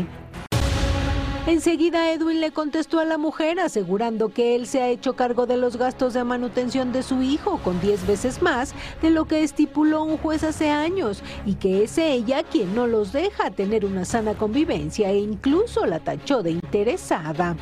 Enseguida 1.46 2.10
Edwin 2.12 2.40
le 2.40 2.50
contestó 2.50 2.98
a 2.98 3.04
la 3.04 3.16
mujer 3.16 3.60
asegurando 3.60 4.30
que 4.30 4.56
él 4.56 4.66
se 4.66 4.82
ha 4.82 4.88
hecho 4.88 5.14
cargo 5.14 5.46
de 5.46 5.56
los 5.56 5.76
gastos 5.76 6.14
de 6.14 6.24
manutención 6.24 6.92
de 6.92 7.04
su 7.04 7.22
hijo 7.22 7.58
con 7.58 7.80
10 7.80 8.08
veces 8.08 8.42
más 8.42 8.74
de 9.00 9.10
lo 9.10 9.26
que 9.26 9.44
estipuló 9.44 10.02
un 10.02 10.18
juez 10.18 10.42
hace 10.42 10.70
años 10.70 11.22
y 11.46 11.54
que 11.54 11.84
es 11.84 11.96
ella 11.96 12.42
quien 12.42 12.74
no 12.74 12.88
los 12.88 13.12
deja 13.12 13.52
tener 13.52 13.84
una 13.84 14.04
sana 14.04 14.34
convivencia 14.34 15.10
e 15.10 15.18
incluso 15.18 15.86
la 15.86 16.00
tachó 16.00 16.42
de 16.42 16.50
interesada. 16.50 17.56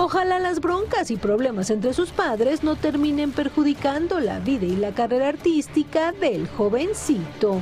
Ojalá 0.00 0.38
las 0.38 0.60
broncas 0.60 1.10
y 1.10 1.16
problemas 1.16 1.70
entre 1.70 1.92
sus 1.92 2.12
padres 2.12 2.62
no 2.62 2.76
terminen 2.76 3.32
perjudicando 3.32 4.20
la 4.20 4.38
vida 4.38 4.64
y 4.64 4.76
la 4.76 4.92
carrera 4.92 5.26
artística 5.26 6.12
del 6.12 6.46
jovencito. 6.46 7.60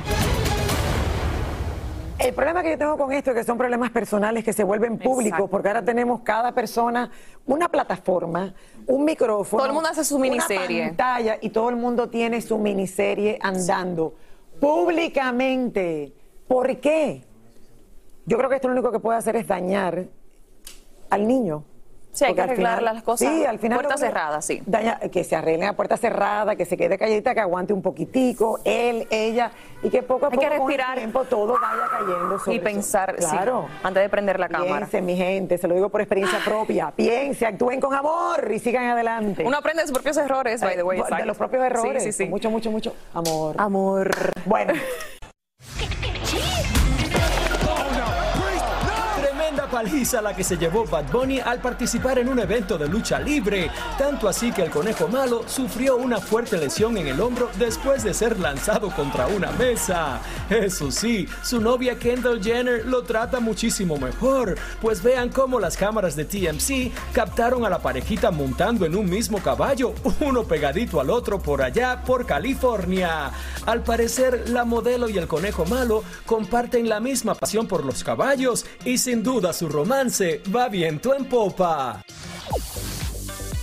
El 2.19 2.35
problema 2.35 2.61
que 2.61 2.69
yo 2.69 2.77
tengo 2.77 2.95
con 2.95 3.11
esto 3.11 3.31
es 3.31 3.37
que 3.37 3.43
son 3.43 3.57
problemas 3.57 3.89
personales 3.89 4.43
que 4.43 4.53
se 4.53 4.63
vuelven 4.63 4.99
públicos, 4.99 5.49
porque 5.49 5.69
ahora 5.69 5.83
tenemos 5.83 6.21
cada 6.21 6.51
persona 6.51 7.09
una 7.47 7.69
plataforma, 7.69 8.53
un 8.85 9.03
micrófono. 9.03 9.63
Todo 9.63 9.69
el 9.69 9.73
mundo 9.73 9.89
hace 9.89 10.05
su 10.05 10.19
miniserie. 10.19 10.81
Una 10.81 10.87
pantalla 10.89 11.39
y 11.41 11.49
todo 11.49 11.69
el 11.69 11.75
mundo 11.75 12.07
tiene 12.07 12.41
su 12.41 12.59
miniserie 12.59 13.39
andando 13.41 14.13
públicamente. 14.59 16.13
¿Por 16.47 16.77
qué? 16.77 17.23
Yo 18.27 18.37
creo 18.37 18.47
que 18.47 18.57
esto 18.57 18.67
lo 18.67 18.75
único 18.75 18.91
que 18.91 18.99
puede 18.99 19.17
hacer 19.17 19.35
es 19.37 19.47
dañar 19.47 20.05
al 21.09 21.27
niño. 21.27 21.63
Sí, 22.17 22.25
hay 22.25 22.33
que 22.33 22.41
arreglar 22.41 22.79
final- 22.79 22.95
las 22.95 23.03
cosas. 23.03 23.29
Sí, 23.29 23.45
al 23.45 23.59
final. 23.59 23.77
Puerta 23.77 23.97
cerrada, 23.97 24.41
sí. 24.41 24.61
daña- 24.65 24.99
que 24.99 25.23
se 25.23 25.35
arreglen 25.35 25.69
a 25.69 25.73
puerta 25.73 25.97
cerrada, 25.97 26.55
que 26.55 26.65
se 26.65 26.75
quede 26.77 26.97
calladita, 26.97 27.33
que 27.35 27.41
aguante 27.41 27.73
un 27.73 27.81
poquitico, 27.83 28.59
él, 28.63 29.07
ella, 29.11 29.51
y 29.83 29.89
que 29.89 30.01
poco 30.01 30.25
a 30.25 30.29
Hay 30.29 30.37
poco 30.37 30.47
con 30.63 30.71
el 30.71 30.93
tiempo 30.95 31.23
todo 31.25 31.53
vaya 31.61 31.87
cayendo 31.91 32.39
sobre 32.39 32.55
Y 32.55 32.59
pensar, 32.59 33.15
eso. 33.19 33.29
sí, 33.29 33.35
claro. 33.35 33.67
antes 33.83 34.01
de 34.01 34.09
prender 34.09 34.39
la 34.39 34.49
cámara. 34.49 34.77
Piensen, 34.77 35.05
mi 35.05 35.15
gente, 35.15 35.57
se 35.59 35.67
lo 35.67 35.75
digo 35.75 35.89
por 35.89 36.01
experiencia 36.01 36.39
propia. 36.43 36.91
Piensen, 36.95 37.49
actúen 37.49 37.79
con 37.79 37.93
amor 37.93 38.49
y 38.51 38.57
sigan 38.59 38.85
adelante. 38.85 39.43
Uno 39.45 39.57
aprende 39.57 39.83
de 39.83 39.87
sus 39.87 39.93
propios 39.95 40.17
errores, 40.17 40.59
by 40.61 40.75
the 40.75 40.81
way. 40.83 40.97
Eh, 40.97 41.01
de 41.01 41.07
exacto. 41.07 41.25
los 41.25 41.37
propios 41.37 41.63
errores. 41.63 42.03
Sí, 42.03 42.11
sí, 42.11 42.17
sí. 42.17 42.23
con 42.23 42.31
mucho, 42.31 42.49
mucho, 42.49 42.71
mucho 42.71 42.95
amor. 43.13 43.55
Amor. 43.59 44.09
Bueno. 44.45 44.73
Paliza 49.69 50.21
la 50.21 50.35
que 50.35 50.43
se 50.43 50.57
llevó 50.57 50.85
Bad 50.85 51.11
Bunny 51.11 51.39
al 51.39 51.59
participar 51.59 52.19
en 52.19 52.29
un 52.29 52.39
evento 52.39 52.77
de 52.77 52.87
lucha 52.87 53.19
libre. 53.19 53.69
Tanto 53.97 54.27
así 54.27 54.51
que 54.51 54.63
el 54.63 54.69
conejo 54.69 55.07
malo 55.07 55.43
sufrió 55.47 55.97
una 55.97 56.19
fuerte 56.19 56.57
lesión 56.57 56.97
en 56.97 57.07
el 57.07 57.19
hombro 57.19 57.49
después 57.57 58.03
de 58.03 58.13
ser 58.13 58.39
lanzado 58.39 58.89
contra 58.91 59.27
una 59.27 59.51
mesa. 59.51 60.21
Eso 60.49 60.91
sí, 60.91 61.27
su 61.43 61.59
novia 61.59 61.99
Kendall 61.99 62.43
Jenner 62.43 62.85
lo 62.85 63.03
trata 63.03 63.39
muchísimo 63.39 63.97
mejor. 63.97 64.55
Pues 64.81 65.03
vean 65.03 65.29
cómo 65.29 65.59
las 65.59 65.77
cámaras 65.77 66.15
de 66.15 66.25
TMC 66.25 66.91
captaron 67.13 67.65
a 67.65 67.69
la 67.69 67.79
parejita 67.79 68.31
montando 68.31 68.85
en 68.85 68.95
un 68.95 69.09
mismo 69.09 69.39
caballo, 69.39 69.93
uno 70.21 70.43
pegadito 70.43 71.01
al 71.01 71.09
otro 71.09 71.39
por 71.39 71.61
allá, 71.61 72.03
por 72.05 72.25
California. 72.25 73.31
Al 73.65 73.83
parecer, 73.83 74.49
la 74.49 74.65
modelo 74.65 75.09
y 75.09 75.17
el 75.17 75.27
conejo 75.27 75.65
malo 75.65 76.03
comparten 76.25 76.87
la 76.87 76.99
misma 76.99 77.35
pasión 77.35 77.67
por 77.67 77.85
los 77.85 78.03
caballos 78.03 78.65
y 78.85 78.97
sin 78.97 79.23
duda 79.23 79.53
su 79.57 79.67
romance 79.67 80.43
va 80.55 80.69
viento 80.69 81.15
en 81.15 81.25
popa. 81.25 82.03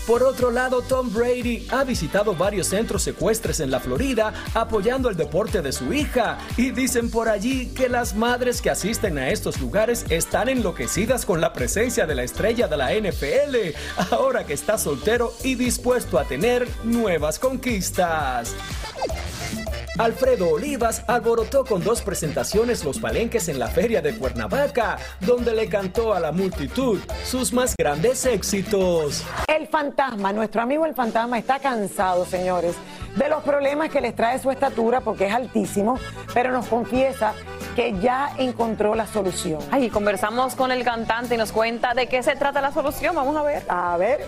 Por 0.08 0.24
otro 0.24 0.50
lado, 0.50 0.82
Tom 0.82 1.14
Brady 1.14 1.68
ha 1.70 1.84
visitado 1.84 2.34
varios 2.34 2.66
centros 2.66 3.02
secuestres 3.02 3.60
en 3.60 3.70
la 3.70 3.78
Florida 3.78 4.34
apoyando 4.54 5.08
el 5.08 5.16
deporte 5.16 5.62
de 5.62 5.70
su 5.70 5.94
hija 5.94 6.38
y 6.56 6.72
dicen 6.72 7.10
por 7.10 7.28
allí 7.28 7.68
que 7.68 7.88
las 7.88 8.16
madres 8.16 8.60
que 8.60 8.70
asisten 8.70 9.18
a 9.18 9.30
estos 9.30 9.60
lugares 9.60 10.04
están 10.10 10.48
enloquecidas 10.48 11.24
con 11.24 11.40
la 11.40 11.52
presencia 11.52 12.06
de 12.06 12.16
la 12.16 12.24
estrella 12.24 12.66
de 12.66 12.76
la 12.76 12.92
NFL, 12.92 14.12
ahora 14.12 14.44
que 14.44 14.54
está 14.54 14.76
soltero 14.78 15.32
y 15.44 15.54
dispuesto 15.54 16.18
a 16.18 16.24
tener 16.24 16.68
nuevas 16.82 17.38
conquistas. 17.38 18.52
Alfredo 19.98 20.50
Olivas 20.50 21.04
alborotó 21.06 21.64
con 21.64 21.82
dos 21.84 22.02
presentaciones 22.02 22.84
los 22.84 22.98
palenques 22.98 23.48
en 23.48 23.60
la 23.60 23.68
feria 23.68 24.02
de 24.02 24.16
Cuernavaca, 24.16 24.98
donde 25.20 25.54
le 25.54 25.68
cantó 25.68 26.14
a 26.14 26.20
la 26.20 26.32
multitud 26.32 26.98
sus 27.24 27.52
más 27.52 27.76
grandes 27.78 28.26
éxitos. 28.26 29.24
El 29.46 29.68
fantasma, 29.68 30.32
nuestro 30.32 30.62
amigo 30.62 30.84
el 30.84 30.94
fantasma 30.94 31.38
está 31.38 31.60
cansado, 31.60 32.26
señores, 32.26 32.74
de 33.14 33.28
los 33.28 33.44
problemas 33.44 33.90
que 33.90 34.00
les 34.00 34.16
trae 34.16 34.40
su 34.40 34.50
estatura 34.50 35.00
porque 35.00 35.26
es 35.28 35.32
altísimo, 35.32 36.00
pero 36.32 36.50
nos 36.50 36.66
confiesa 36.66 37.32
que 37.76 37.94
ya 38.00 38.34
encontró 38.38 38.96
la 38.96 39.06
solución. 39.06 39.60
Ay, 39.70 39.90
conversamos 39.90 40.56
con 40.56 40.72
el 40.72 40.82
cantante 40.82 41.36
y 41.36 41.38
nos 41.38 41.52
cuenta 41.52 41.94
de 41.94 42.08
qué 42.08 42.22
se 42.24 42.34
trata 42.34 42.60
la 42.60 42.72
solución. 42.72 43.14
Vamos 43.14 43.36
a 43.36 43.42
ver. 43.42 43.62
A 43.68 43.96
ver. 43.96 44.26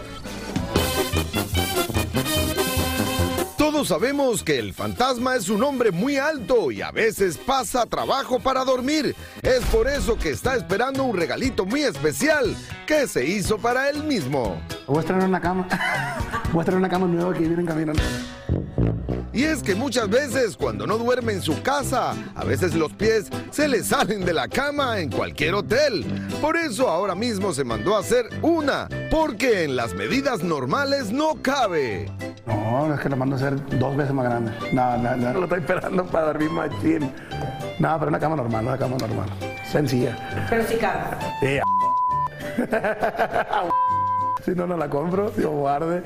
Todos 3.67 3.89
sabemos 3.89 4.45
que 4.45 4.61
el 4.61 4.73
fantasma 4.73 5.35
es 5.35 5.49
un 5.49 5.61
hombre 5.65 5.91
muy 5.91 6.19
alto 6.19 6.71
y 6.71 6.83
a 6.83 6.93
veces 6.93 7.37
pasa 7.37 7.85
trabajo 7.85 8.39
para 8.39 8.65
dormir. 8.65 9.17
Es 9.43 9.65
por 9.65 9.89
eso 9.89 10.17
que 10.17 10.31
está 10.31 10.55
esperando 10.55 11.03
un 11.03 11.17
regalito 11.17 11.67
muy 11.67 11.83
especial 11.83 12.57
que 12.87 13.09
se 13.09 13.27
hizo 13.27 13.59
para 13.59 13.91
él 13.91 14.05
mismo. 14.05 14.57
Voy 14.87 14.99
a 14.99 15.01
estrenar 15.01 15.29
una 15.29 15.41
cama. 15.41 15.67
Una 16.55 16.89
cama 16.89 17.09
nueva 17.09 17.33
que 17.35 17.41
viene 17.41 17.61
en 17.61 17.67
camino. 17.67 17.93
Y 19.37 19.45
es 19.45 19.63
que 19.63 19.75
muchas 19.75 20.09
veces 20.09 20.57
cuando 20.57 20.87
no 20.87 20.97
duerme 20.97 21.35
en 21.35 21.43
su 21.43 21.61
casa, 21.61 22.15
a 22.35 22.43
veces 22.43 22.75
los 22.75 22.91
pies 22.95 23.29
se 23.51 23.69
le 23.69 23.85
salen 23.85 24.25
de 24.25 24.33
la 24.33 24.49
cama 24.49 24.99
en 24.99 25.11
cualquier 25.11 25.53
hotel. 25.53 26.07
Por 26.41 26.57
eso 26.57 26.89
ahora 26.89 27.15
mismo 27.15 27.53
se 27.53 27.63
mandó 27.63 27.95
a 27.97 28.01
hacer 28.01 28.31
una, 28.41 28.89
porque 29.11 29.65
en 29.65 29.77
las 29.77 29.93
medidas 29.93 30.43
normales 30.43 31.13
no 31.13 31.35
cabe. 31.43 32.11
No, 32.47 32.95
es 32.95 32.99
que 32.99 33.11
lo 33.11 33.17
mando 33.19 33.37
a 33.37 33.39
hacer 33.39 33.79
dos 33.79 33.95
veces 33.95 34.15
más 34.15 34.25
grande. 34.25 34.53
No, 34.73 34.97
no, 34.97 35.15
no. 35.15 35.33
Lo 35.35 35.45
estoy 35.45 35.59
esperando 35.61 36.07
para 36.07 36.29
dormir 36.29 36.49
más 36.49 36.71
chill. 36.81 37.03
No, 37.79 37.99
pero 37.99 38.09
una 38.09 38.19
cama 38.19 38.37
normal, 38.37 38.67
una 38.67 38.79
cama 38.79 38.97
normal. 38.97 39.29
Sencilla. 39.71 40.17
Pero 40.49 40.67
si 40.67 40.77
cabe. 40.77 41.15
Eh, 41.43 41.61
si 44.47 44.53
no, 44.53 44.67
no 44.67 44.79
la 44.79 44.89
compro, 44.89 45.31
Dios 45.31 45.51
guarde. 45.51 46.03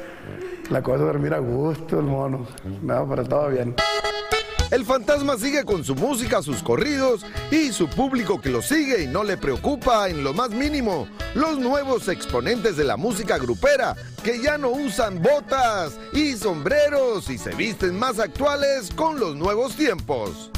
La 0.71 0.83
cosa 0.83 1.03
dormir 1.05 1.35
a 1.35 1.39
gusto, 1.41 1.99
el 1.99 2.07
mono. 2.07 2.47
No, 2.83 3.09
pero 3.09 3.25
todo 3.25 3.49
bien. 3.49 3.75
El 4.71 4.85
fantasma 4.85 5.37
sigue 5.37 5.65
con 5.65 5.83
su 5.83 5.97
música, 5.97 6.43
sus 6.43 6.63
corridos 6.63 7.27
y 7.51 7.73
su 7.73 7.89
público 7.89 8.41
que 8.41 8.51
lo 8.51 8.63
sigue 8.63 9.03
y 9.03 9.09
no 9.09 9.25
le 9.25 9.37
preocupa 9.37 10.09
en 10.09 10.23
lo 10.23 10.33
más 10.33 10.51
mínimo. 10.51 11.09
Los 11.35 11.59
nuevos 11.59 12.07
exponentes 12.07 12.77
de 12.77 12.85
la 12.85 12.97
música 12.97 13.37
grupera 13.37 13.97
que 14.23 14.41
ya 14.41 14.59
no 14.59 14.71
usan 14.71 15.21
botas 15.21 15.99
y 16.13 16.37
sombreros 16.37 17.29
y 17.31 17.39
se 17.39 17.53
visten 17.57 17.99
más 17.99 18.21
actuales 18.21 18.91
con 18.95 19.19
los 19.19 19.35
nuevos 19.35 19.75
tiempos. 19.75 20.53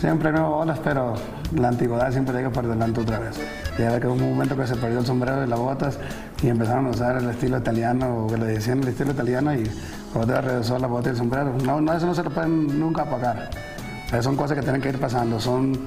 Siempre 0.00 0.32
nuevas 0.32 0.62
olas, 0.62 0.78
pero 0.82 1.12
la 1.54 1.68
antigüedad 1.68 2.10
siempre 2.10 2.34
llega 2.34 2.48
por 2.48 2.66
delante 2.66 3.02
otra 3.02 3.18
vez. 3.18 3.38
Ya 3.78 4.00
que 4.00 4.06
hubo 4.06 4.14
un 4.14 4.30
momento 4.30 4.56
que 4.56 4.66
se 4.66 4.74
perdió 4.74 5.00
el 5.00 5.04
sombrero 5.04 5.44
y 5.44 5.46
las 5.46 5.58
botas 5.58 5.98
y 6.42 6.48
empezaron 6.48 6.86
a 6.86 6.88
usar 6.88 7.18
el 7.18 7.28
estilo 7.28 7.58
italiano, 7.58 8.24
o 8.24 8.26
que 8.26 8.38
le 8.38 8.46
decían 8.46 8.82
el 8.82 8.88
estilo 8.88 9.10
italiano 9.10 9.54
y 9.54 9.70
otra 10.14 10.36
vez 10.36 10.44
regresó 10.46 10.78
la 10.78 10.86
bota 10.86 11.10
y 11.10 11.12
el 11.12 11.18
sombrero. 11.18 11.52
No, 11.62 11.92
eso 11.92 12.06
no 12.06 12.14
se 12.14 12.22
lo 12.22 12.30
pueden 12.30 12.80
nunca 12.80 13.02
apagar. 13.02 13.50
Esas 14.06 14.24
son 14.24 14.36
cosas 14.36 14.56
que 14.56 14.62
tienen 14.62 14.80
que 14.80 14.88
ir 14.88 14.98
pasando. 14.98 15.38
Son, 15.38 15.78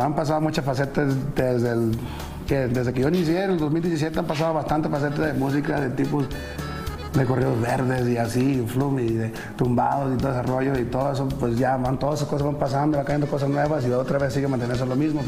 han 0.00 0.14
pasado 0.16 0.40
muchas 0.40 0.64
facetas 0.64 1.14
desde 1.34 1.98
que 2.46 2.66
desde 2.68 2.94
que 2.94 3.02
yo 3.02 3.08
inicié 3.08 3.44
en 3.44 3.50
el 3.50 3.58
2017 3.58 4.18
han 4.18 4.26
pasado 4.26 4.54
bastantes 4.54 4.90
facetas 4.90 5.18
de 5.18 5.34
música 5.34 5.80
de 5.80 5.90
tipos 5.90 6.24
de 7.14 7.24
corridos 7.26 7.60
verdes 7.60 8.08
y 8.08 8.16
así, 8.16 8.64
flum 8.66 8.98
y 8.98 9.08
de 9.12 9.28
tumbados 9.56 10.12
y 10.14 10.16
todo 10.18 10.32
ese 10.32 10.42
rollo 10.42 10.78
y 10.78 10.84
todo 10.84 11.12
eso, 11.12 11.28
pues 11.28 11.56
ya 11.56 11.76
van, 11.76 11.98
todas 11.98 12.16
esas 12.16 12.28
cosas 12.28 12.46
van 12.46 12.56
pasando, 12.56 12.96
van 12.96 13.06
cayendo 13.06 13.26
cosas 13.28 13.48
nuevas 13.48 13.84
y 13.86 13.90
otra 13.92 14.18
vez 14.18 14.32
sigue 14.34 14.48
manteniendo 14.48 14.84
lo 14.86 14.96
mismo. 14.96 15.22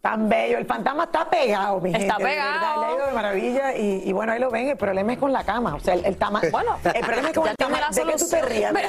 Tan 0.00 0.28
bello, 0.28 0.58
el 0.58 0.66
fantasma 0.66 1.04
está 1.04 1.28
pegado, 1.28 1.80
mi 1.80 1.90
Está 1.92 2.14
gente. 2.14 2.24
pegado. 2.24 2.80
le 2.80 2.86
ha 2.86 2.92
ido 2.96 3.06
de 3.06 3.12
maravilla 3.12 3.76
y, 3.76 4.02
y 4.04 4.12
bueno, 4.12 4.32
ahí 4.32 4.38
lo 4.40 4.50
ven, 4.50 4.68
el 4.68 4.76
problema 4.76 5.12
es 5.12 5.18
con 5.18 5.32
la 5.32 5.42
cama, 5.44 5.74
o 5.74 5.80
sea, 5.80 5.94
el, 5.94 6.04
el 6.04 6.16
tamaño. 6.16 6.48
Bueno, 6.52 6.76
el 6.84 7.00
problema 7.04 7.28
es 7.30 7.34
con 7.34 7.48
el 7.48 7.56
tamaño. 7.56 7.84
¿De 7.90 8.04
qué 8.04 8.16
tú 8.16 8.28
te 8.28 8.42
rías? 8.42 8.72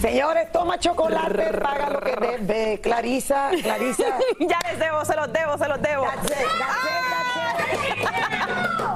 Señores, 0.00 0.52
toma 0.52 0.78
chocolate, 0.78 1.44
paga 1.62 1.90
lo 1.90 2.00
que 2.00 2.16
debe. 2.16 2.80
Clarisa, 2.80 3.50
Clarisa. 3.62 4.04
ya 4.40 4.58
les 4.70 4.78
debo, 4.78 5.02
se 5.04 5.16
los 5.16 5.32
debo, 5.32 5.56
se 5.56 5.66
los 5.68 5.80
debo. 5.80 6.04
That's 6.04 6.24
it, 6.24 6.30
that's 6.30 6.40
it, 6.40 6.48
that's 6.58 7.08
it. 7.08 7.13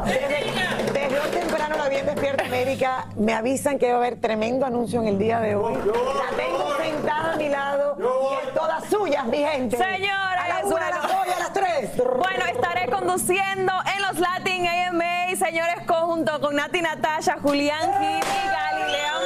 Desde, 0.05 0.53
desde 0.93 1.21
hoy 1.21 1.31
temprano 1.31 1.77
la 1.77 1.89
bien 1.89 2.07
despierta 2.07 2.45
América 2.45 3.07
me 3.17 3.35
avisan 3.35 3.79
que 3.79 3.89
va 3.89 3.95
a 3.95 3.99
haber 3.99 4.21
tremendo 4.21 4.65
anuncio 4.67 5.01
en 5.01 5.09
el 5.09 5.19
día 5.19 5.41
de 5.41 5.55
hoy. 5.55 5.75
La 5.75 6.37
tengo 6.37 6.77
sentada 6.77 7.33
a 7.33 7.37
mi 7.37 7.49
lado 7.49 7.97
y 7.99 8.47
es 8.49 8.55
todas 8.55 8.85
suyas, 8.89 9.27
mi 9.27 9.39
gente. 9.39 9.77
Señora, 9.77 10.45
a 10.45 10.49
la 10.49 10.61
es 10.61 10.67
una, 10.67 10.87
a 10.87 10.91
las 10.91 11.03
bueno. 11.03 11.19
dos 11.19 11.27
y 11.27 11.33
a 11.33 11.39
las 11.39 11.53
tres. 11.53 11.91
Bueno, 11.97 12.45
estaré 12.53 12.91
conduciendo 12.91 13.73
en 13.95 14.03
los 14.03 14.19
Latin 14.19 14.67
AMA, 14.67 15.37
señores, 15.37 15.85
conjunto 15.87 16.41
con 16.41 16.57
Nati 16.57 16.81
Natasha, 16.81 17.37
Julián 17.43 17.93
Gil 17.99 18.21
y 18.21 18.49
Galilea 18.49 19.18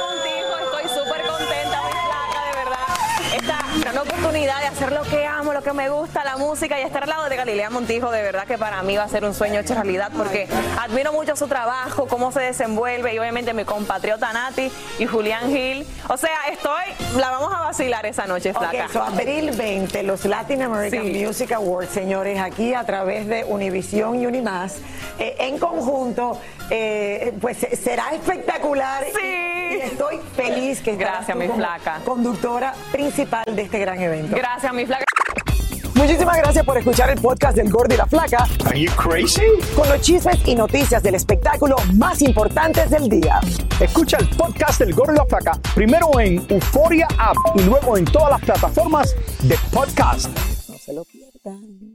gran 3.83 3.97
oportunidad 3.97 4.61
de 4.61 4.67
hacer 4.67 4.93
lo 4.93 5.01
que 5.03 5.25
amo, 5.25 5.51
lo 5.51 5.61
que 5.61 5.73
me 5.73 5.89
gusta, 5.89 6.23
la 6.23 6.37
música 6.37 6.79
y 6.79 6.83
estar 6.83 7.03
al 7.03 7.09
lado 7.09 7.27
de 7.27 7.35
Galilea 7.35 7.69
Montijo, 7.69 8.11
de 8.11 8.21
verdad 8.23 8.45
que 8.45 8.57
para 8.57 8.81
mí 8.81 8.95
va 8.95 9.03
a 9.03 9.09
ser 9.09 9.25
un 9.25 9.33
sueño 9.33 9.59
hecho 9.59 9.73
realidad 9.73 10.09
porque 10.15 10.47
admiro 10.79 11.11
mucho 11.11 11.35
su 11.35 11.47
trabajo, 11.47 12.07
cómo 12.07 12.31
se 12.31 12.39
desenvuelve 12.39 13.13
y 13.13 13.19
obviamente 13.19 13.53
mi 13.53 13.65
compatriota 13.65 14.31
Nati 14.31 14.71
y 14.99 15.05
Julián 15.05 15.49
Gil. 15.49 15.85
O 16.07 16.15
sea, 16.15 16.31
estoy, 16.49 17.19
la 17.19 17.29
vamos 17.31 17.53
a 17.53 17.59
vacilar 17.59 18.05
esa 18.05 18.25
noche, 18.25 18.53
flaca. 18.53 18.85
Ok, 18.85 18.91
so, 18.93 19.03
abril 19.03 19.51
20, 19.51 20.03
los 20.03 20.23
Latin 20.23 20.61
American 20.63 21.03
Sí. 21.03 21.25
Music 21.25 21.51
Awards, 21.51 21.91
señores, 21.91 22.39
aquí 22.39 22.73
a 22.73 22.85
través 22.85 23.27
de 23.27 23.43
Univisión 23.43 24.21
y 24.21 24.25
Unimás, 24.27 24.77
eh, 25.19 25.35
en 25.39 25.57
conjunto, 25.59 26.39
eh, 26.69 27.33
pues 27.39 27.63
eh, 27.63 27.75
será 27.75 28.11
espectacular. 28.13 29.03
Sí. 29.05 29.19
Y, 29.23 29.75
y 29.75 29.79
estoy 29.81 30.19
feliz 30.35 30.81
que 30.81 30.95
Gracias, 30.95 31.35
mi 31.35 31.47
flaca. 31.47 31.99
Conductora 32.05 32.73
principal 32.91 33.43
de 33.55 33.63
este 33.63 33.79
gran 33.79 34.01
evento. 34.01 34.35
Gracias, 34.35 34.73
mi 34.73 34.85
flaca. 34.85 35.05
Muchísimas 35.95 36.37
gracias 36.37 36.65
por 36.65 36.77
escuchar 36.77 37.09
el 37.11 37.19
podcast 37.21 37.55
del 37.55 37.69
Gordo 37.69 37.93
y 37.93 37.97
la 37.97 38.05
Flaca. 38.07 38.47
Are 38.65 38.79
you 38.79 38.91
crazy? 38.95 39.43
Con 39.75 39.87
los 39.89 40.01
chismes 40.01 40.39
y 40.45 40.55
noticias 40.55 41.03
del 41.03 41.15
espectáculo 41.15 41.75
más 41.93 42.21
importantes 42.21 42.89
del 42.89 43.07
día. 43.09 43.39
Escucha 43.79 44.17
el 44.17 44.27
podcast 44.29 44.79
del 44.79 44.93
Gordo 44.93 45.13
y 45.13 45.17
la 45.17 45.25
Flaca 45.25 45.59
primero 45.75 46.19
en 46.19 46.43
Euforia 46.49 47.07
App 47.17 47.37
y 47.55 47.61
luego 47.61 47.97
en 47.97 48.05
todas 48.05 48.31
las 48.31 48.41
plataformas 48.41 49.15
de 49.43 49.55
podcast. 49.71 50.27
No 50.67 50.77
se 50.77 50.93
lo 50.93 51.05
pierdan. 51.05 51.92